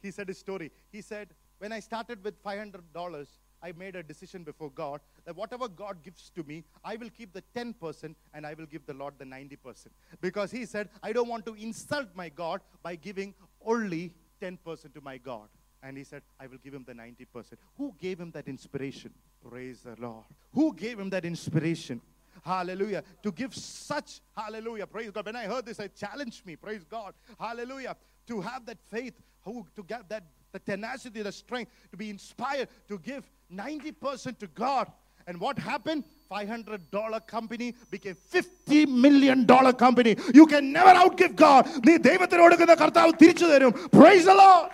[0.00, 0.70] He said his story.
[0.90, 3.26] He said, When I started with $500,
[3.62, 7.32] I made a decision before God that whatever God gives to me, I will keep
[7.32, 9.86] the 10% and I will give the Lord the 90%.
[10.20, 15.00] Because he said, I don't want to insult my God by giving only 10% to
[15.00, 15.48] my God.
[15.82, 17.54] And he said, I will give him the 90%.
[17.76, 19.12] Who gave him that inspiration?
[19.48, 20.24] Praise the Lord.
[20.52, 22.00] Who gave him that inspiration?
[22.42, 23.02] Hallelujah.
[23.22, 24.86] To give such, hallelujah.
[24.86, 25.26] Praise God.
[25.26, 26.56] When I heard this, it challenged me.
[26.56, 27.14] Praise God.
[27.38, 27.96] Hallelujah.
[28.26, 32.67] To have that faith, who to get that the tenacity, the strength, to be inspired
[32.87, 34.91] to give 90% to God.
[35.27, 36.05] And what happened?
[36.31, 40.15] $500 company became $50 million company.
[40.33, 41.65] You can never outgive God.
[41.87, 43.71] നീ ദൈവത്തിന് കൊടുക്കുന്ന കർത്താവ് തിരിച്ചു തരും.
[43.99, 44.69] Praise the Lord.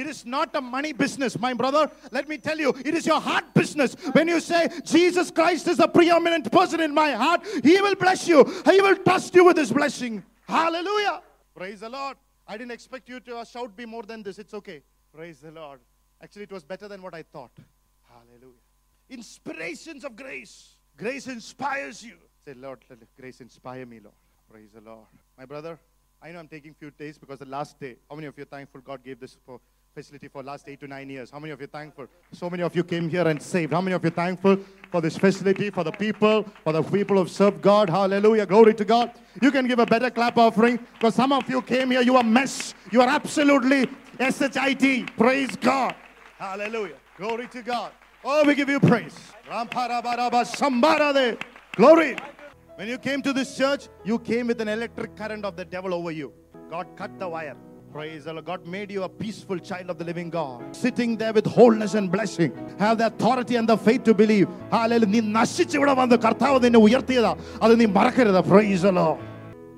[0.00, 1.90] It is not a money business, my brother.
[2.16, 3.94] Let me tell you, it is your heart business.
[4.16, 4.62] When you say,
[4.94, 8.40] Jesus Christ is the preeminent person in my heart, He will bless you.
[8.70, 10.22] He will trust you with His blessing.
[10.56, 11.16] Hallelujah.
[11.60, 12.16] Praise the Lord.
[12.47, 14.39] I didn't expect you to uh, shout be more than this.
[14.39, 14.81] It's okay.
[15.13, 15.79] Praise the Lord.
[16.21, 17.51] Actually, it was better than what I thought.
[18.09, 18.59] Hallelujah.
[19.09, 20.77] Inspirations of grace.
[20.97, 22.17] Grace inspires you.
[22.45, 24.15] Say, Lord, let grace inspire me, Lord.
[24.49, 25.07] Praise the Lord.
[25.37, 25.79] My brother,
[26.21, 27.97] I know I'm taking few days because the last day.
[28.09, 29.59] How many of you are thankful God gave this for
[29.95, 31.31] facility for last eight to nine years?
[31.31, 32.07] How many of you thankful?
[32.33, 33.71] So many of you came here and saved.
[33.71, 34.57] How many of you thankful
[34.91, 37.89] for this facility, for the people, for the people who serve God?
[37.89, 38.45] Hallelujah.
[38.45, 39.11] Glory to God.
[39.41, 42.23] You can give a better clap offering because some of you came here, you are
[42.23, 42.73] mess.
[42.91, 43.87] You are absolutely
[44.19, 45.03] S-H-I-T.
[45.17, 45.95] Praise God.
[46.37, 46.97] Hallelujah.
[47.17, 47.93] Glory to God.
[48.21, 49.17] Oh, we give you praise.
[51.77, 52.17] Glory.
[52.75, 55.93] When you came to this church, you came with an electric current of the devil
[55.93, 56.33] over you.
[56.69, 57.55] God cut the wire.
[57.94, 58.44] Praise the Lord.
[58.44, 60.58] God made you a peaceful child of the living God.
[60.76, 62.52] Sitting there with wholeness and blessing.
[62.78, 64.46] Have the authority and the faith to believe.
[64.70, 65.10] Hallelujah.
[65.14, 67.32] നീ നശിച്ച് ഇവിടെ വന്ന് കർത്താവ് നിന്നെ ഉയർത്തിയതാ
[67.64, 69.18] അത് നീ മറക്കരുത് price the Lord.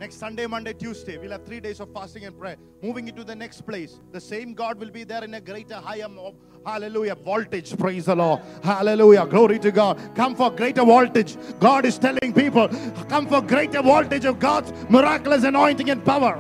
[0.03, 2.57] Next Sunday, Monday, Tuesday, we'll have three days of fasting and prayer.
[2.87, 6.09] Moving into the next place, the same God will be there in a greater, higher,
[6.09, 6.35] mo-
[6.67, 7.69] hallelujah, voltage.
[7.83, 8.41] Praise the Lord.
[8.65, 9.25] Hallelujah.
[9.35, 9.95] Glory to God.
[10.21, 11.33] Come for greater voltage.
[11.61, 12.67] God is telling people,
[13.13, 16.35] come for greater voltage of God's miraculous anointing and power.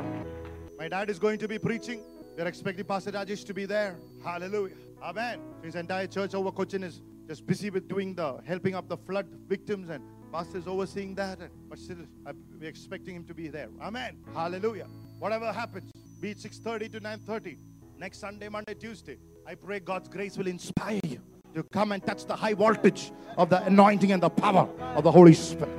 [0.87, 1.99] My dad is going to be preaching.
[2.37, 3.97] We're expecting Pastor Rajesh to be there.
[4.23, 4.75] Hallelujah.
[5.03, 5.41] Amen.
[5.61, 9.27] His entire church over Cochin is just busy with doing the helping up the flood
[9.49, 11.39] victims and pastor is overseeing that.
[11.39, 13.67] And but still uh, we're expecting him to be there.
[13.81, 14.15] Amen.
[14.33, 14.87] Hallelujah.
[15.19, 17.57] Whatever happens be it 6.30 to 9.30
[17.99, 21.19] next sunday monday tuesday i pray god's grace will inspire you
[21.53, 25.11] to come and touch the high voltage of the anointing and the power of the
[25.11, 25.69] holy spirit.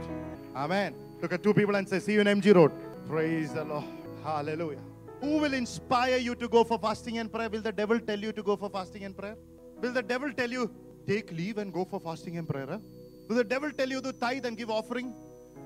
[0.55, 0.95] Amen.
[1.23, 2.73] Look at two people and say see you in mg road.
[3.09, 3.85] Praise the lord.
[4.23, 4.88] Hallelujah
[5.21, 8.33] who will inspire you to go for fasting and prayer will the devil tell you
[8.33, 9.37] to go for fasting and prayer
[9.81, 10.71] will the devil tell you
[11.07, 12.79] take leave and go for fasting and prayer huh?
[13.29, 15.15] Will the devil tell you to tithe and give offering?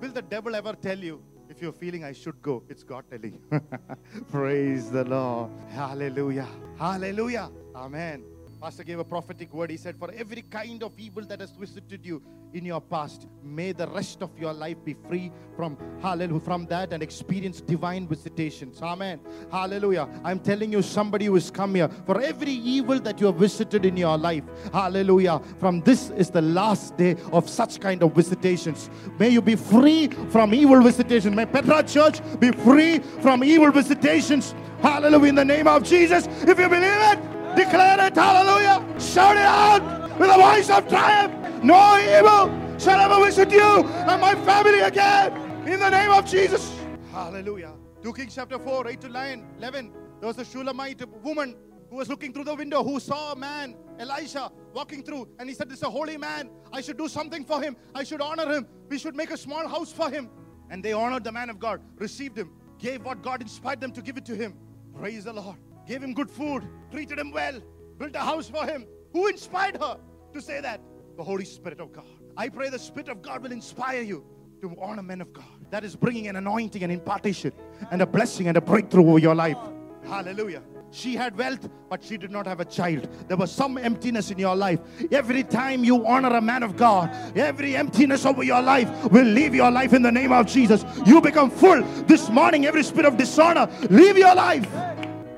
[0.00, 2.64] Will the devil ever tell you if you're feeling I should go?
[2.68, 3.40] It's God telling.
[3.52, 4.24] You.
[4.32, 5.50] Praise the Lord.
[5.70, 6.48] Hallelujah.
[6.76, 7.50] Hallelujah.
[7.76, 8.24] Amen.
[8.62, 9.70] Pastor gave a prophetic word.
[9.72, 12.22] He said, For every kind of evil that has visited you
[12.54, 16.92] in your past, may the rest of your life be free from hallelujah from that
[16.92, 18.80] and experience divine visitations.
[18.80, 19.18] Amen.
[19.50, 20.08] Hallelujah.
[20.22, 23.84] I'm telling you, somebody who has come here for every evil that you have visited
[23.84, 24.44] in your life.
[24.72, 25.40] Hallelujah.
[25.58, 28.90] From this is the last day of such kind of visitations.
[29.18, 31.34] May you be free from evil visitations.
[31.34, 34.54] May Petra Church be free from evil visitations.
[34.80, 35.30] Hallelujah.
[35.30, 36.28] In the name of Jesus.
[36.42, 38.14] If you believe it, declare it.
[38.14, 39.00] Hallelujah.
[39.00, 41.62] Shout it out with a voice of triumph.
[41.62, 45.32] No evil shall ever visit you and my family again.
[45.66, 46.74] In the name of Jesus.
[47.12, 47.72] Hallelujah.
[48.02, 49.92] 2 Kings chapter 4, 8 to 9, 11.
[50.18, 51.54] There was a Shulamite woman
[51.88, 55.28] who was looking through the window who saw a man, Elisha, walking through.
[55.38, 56.50] And he said, This is a holy man.
[56.72, 57.76] I should do something for him.
[57.94, 58.66] I should honor him.
[58.88, 60.30] We should make a small house for him.
[60.70, 64.02] And they honored the man of God, received him, gave what God inspired them to
[64.02, 64.54] give it to him.
[64.98, 65.56] Praise the Lord.
[65.92, 67.60] Gave him good food, treated him well,
[67.98, 68.86] built a house for him.
[69.12, 69.98] Who inspired her
[70.32, 70.80] to say that?
[71.18, 72.06] The Holy Spirit of God.
[72.34, 74.24] I pray the Spirit of God will inspire you
[74.62, 75.44] to honor men of God.
[75.70, 77.52] That is bringing an anointing and impartation
[77.90, 79.58] and a blessing and a breakthrough over your life.
[80.04, 80.62] Hallelujah.
[80.92, 83.06] She had wealth, but she did not have a child.
[83.28, 84.80] There was some emptiness in your life.
[85.10, 89.54] Every time you honor a man of God, every emptiness over your life will leave
[89.54, 90.86] your life in the name of Jesus.
[91.04, 91.82] You become full.
[92.04, 94.66] This morning, every spirit of dishonor, leave your life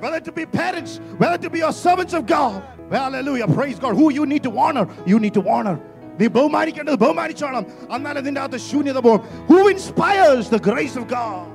[0.03, 2.63] Whether to be parents, whether to be your servants of God.
[2.91, 3.47] Hallelujah.
[3.47, 3.95] Praise God.
[3.95, 5.77] Who you need to honor, you need to honor.
[6.19, 11.45] നീ ബഹുമാനിക്കേണ്ടത് ബഹുമാനിച്ചോണം എന്നാൽ അതിൻ്റെ അകത്ത് ശൂന്യത പോകും who inspires the grace of God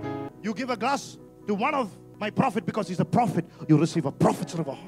[0.47, 1.07] you give A glass
[1.51, 1.93] to one of
[2.25, 4.79] my prophet because he's a prophet you receive a prophet's reward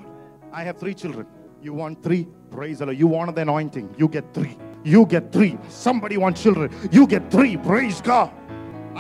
[0.53, 1.27] i have three children
[1.67, 4.55] you want three praise the lord you want the anointing you get three
[4.85, 8.31] you get three somebody wants children you get three praise god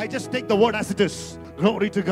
[0.02, 2.02] i just take the word as it is glory to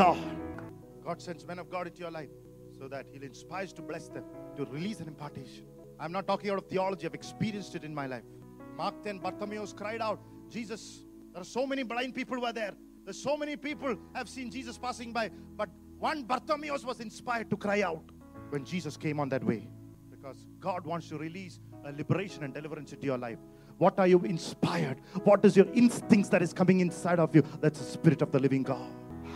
[1.10, 2.30] god sends men of god into your life
[2.78, 4.24] so that he'll inspire to bless them
[4.56, 5.64] to release an impartation
[5.98, 8.28] i'm not talking out of theology i've experienced it in my life
[8.76, 13.22] mark 10 bartimaeus cried out jesus there are so many blind people were there there's
[13.30, 15.30] so many people have seen jesus passing by
[15.62, 15.68] but
[16.00, 18.02] one Bartimaeus was inspired to cry out
[18.48, 19.68] when Jesus came on that way.
[20.10, 23.38] Because God wants to release a liberation and deliverance into your life.
[23.76, 25.00] What are you inspired?
[25.24, 27.42] What is your instincts that is coming inside of you?
[27.60, 28.90] That's the Spirit of the living God.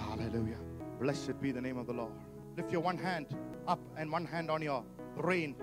[0.09, 0.57] Hallelujah.
[1.01, 2.13] Blessed be the name of the Lord.
[2.57, 3.27] Lift your one hand
[3.67, 4.85] up and one hand on your
[5.17, 5.57] brain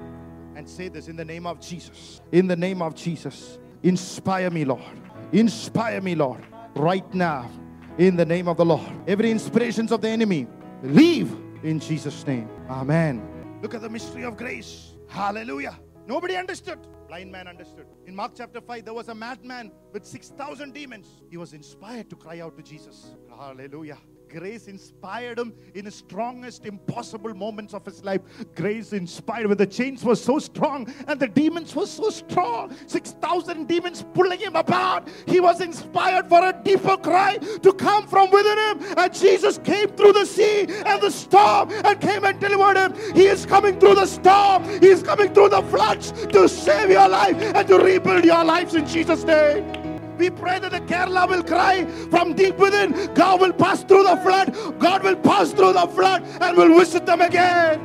[0.56, 2.22] and say this in the name of Jesus.
[2.32, 3.60] In the name of Jesus.
[3.84, 4.82] Inspire me, Lord.
[5.32, 6.44] Inspire me, Lord.
[6.76, 7.50] Right now.
[7.98, 8.90] In the name of the Lord.
[9.08, 10.48] Every inspirations of the enemy
[10.84, 11.32] leave
[11.64, 12.50] in Jesus' name.
[12.70, 13.28] Amen.
[13.62, 14.94] Look at the mystery of grace.
[15.08, 15.80] Hallelujah.
[16.08, 16.80] Nobody understood.
[17.08, 17.86] Blind man understood.
[18.06, 21.08] In Mark chapter 5, there was a madman with 6,000 demons.
[21.30, 23.16] He was inspired to cry out to Jesus.
[23.30, 23.98] Hallelujah.
[24.32, 28.22] Grace inspired him in the strongest impossible moments of his life.
[28.56, 32.74] Grace inspired when the chains were so strong and the demons were so strong.
[32.88, 35.10] 6,000 demons pulling him apart.
[35.28, 38.94] He was inspired for a deeper cry to come from within him.
[38.98, 43.14] And Jesus came through the sea and the storm and came and delivered him.
[43.14, 44.64] He is coming through the storm.
[44.80, 48.76] He is coming through the floods to save your life and to rebuild your lives
[48.76, 49.81] in Jesus' name.
[50.22, 53.12] We pray that the Kerala will cry from deep within.
[53.16, 54.56] God will pass through the flood.
[54.80, 57.82] God will pass through the flood and will visit them again.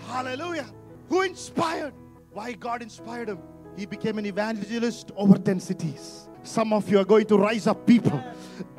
[0.00, 0.66] Hallelujah.
[1.08, 1.94] Who inspired?
[2.32, 3.38] Why God inspired him?
[3.76, 6.28] He became an evangelist over 10 cities.
[6.42, 8.20] Some of you are going to rise up people.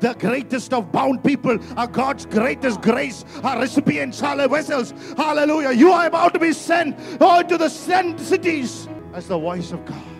[0.00, 4.94] The greatest of bound people are God's greatest grace, are recipients, hallelujah, vessels.
[5.16, 5.72] Hallelujah.
[5.72, 9.82] You are about to be sent oh, to the sent cities as the voice of
[9.86, 10.13] God.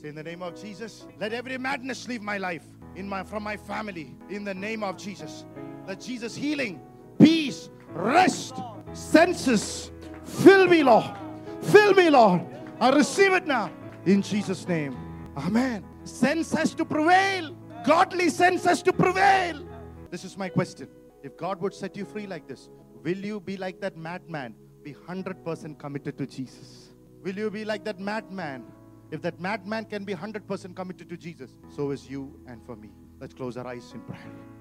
[0.00, 2.64] Say in the name of Jesus, let every madness leave my life,
[2.96, 5.44] in my from my family, in the name of Jesus.
[5.86, 6.80] Let Jesus healing,
[7.18, 8.54] peace, rest,
[8.94, 9.90] senses,
[10.24, 11.04] fill me, Lord.
[11.60, 12.40] Fill me, Lord.
[12.80, 13.70] I receive it now.
[14.06, 14.96] In Jesus' name.
[15.36, 15.84] Amen.
[16.04, 17.54] Sense has to prevail.
[17.84, 19.62] Godly sense has to prevail.
[20.10, 20.88] This is my question.
[21.22, 22.70] If God would set you free like this,
[23.02, 24.54] will you be like that madman?
[24.82, 26.94] Be 100% committed to Jesus.
[27.22, 28.64] Will you be like that madman?
[29.10, 32.90] If that madman can be 100% committed to Jesus, so is you and for me.
[33.20, 34.59] Let's close our eyes in prayer.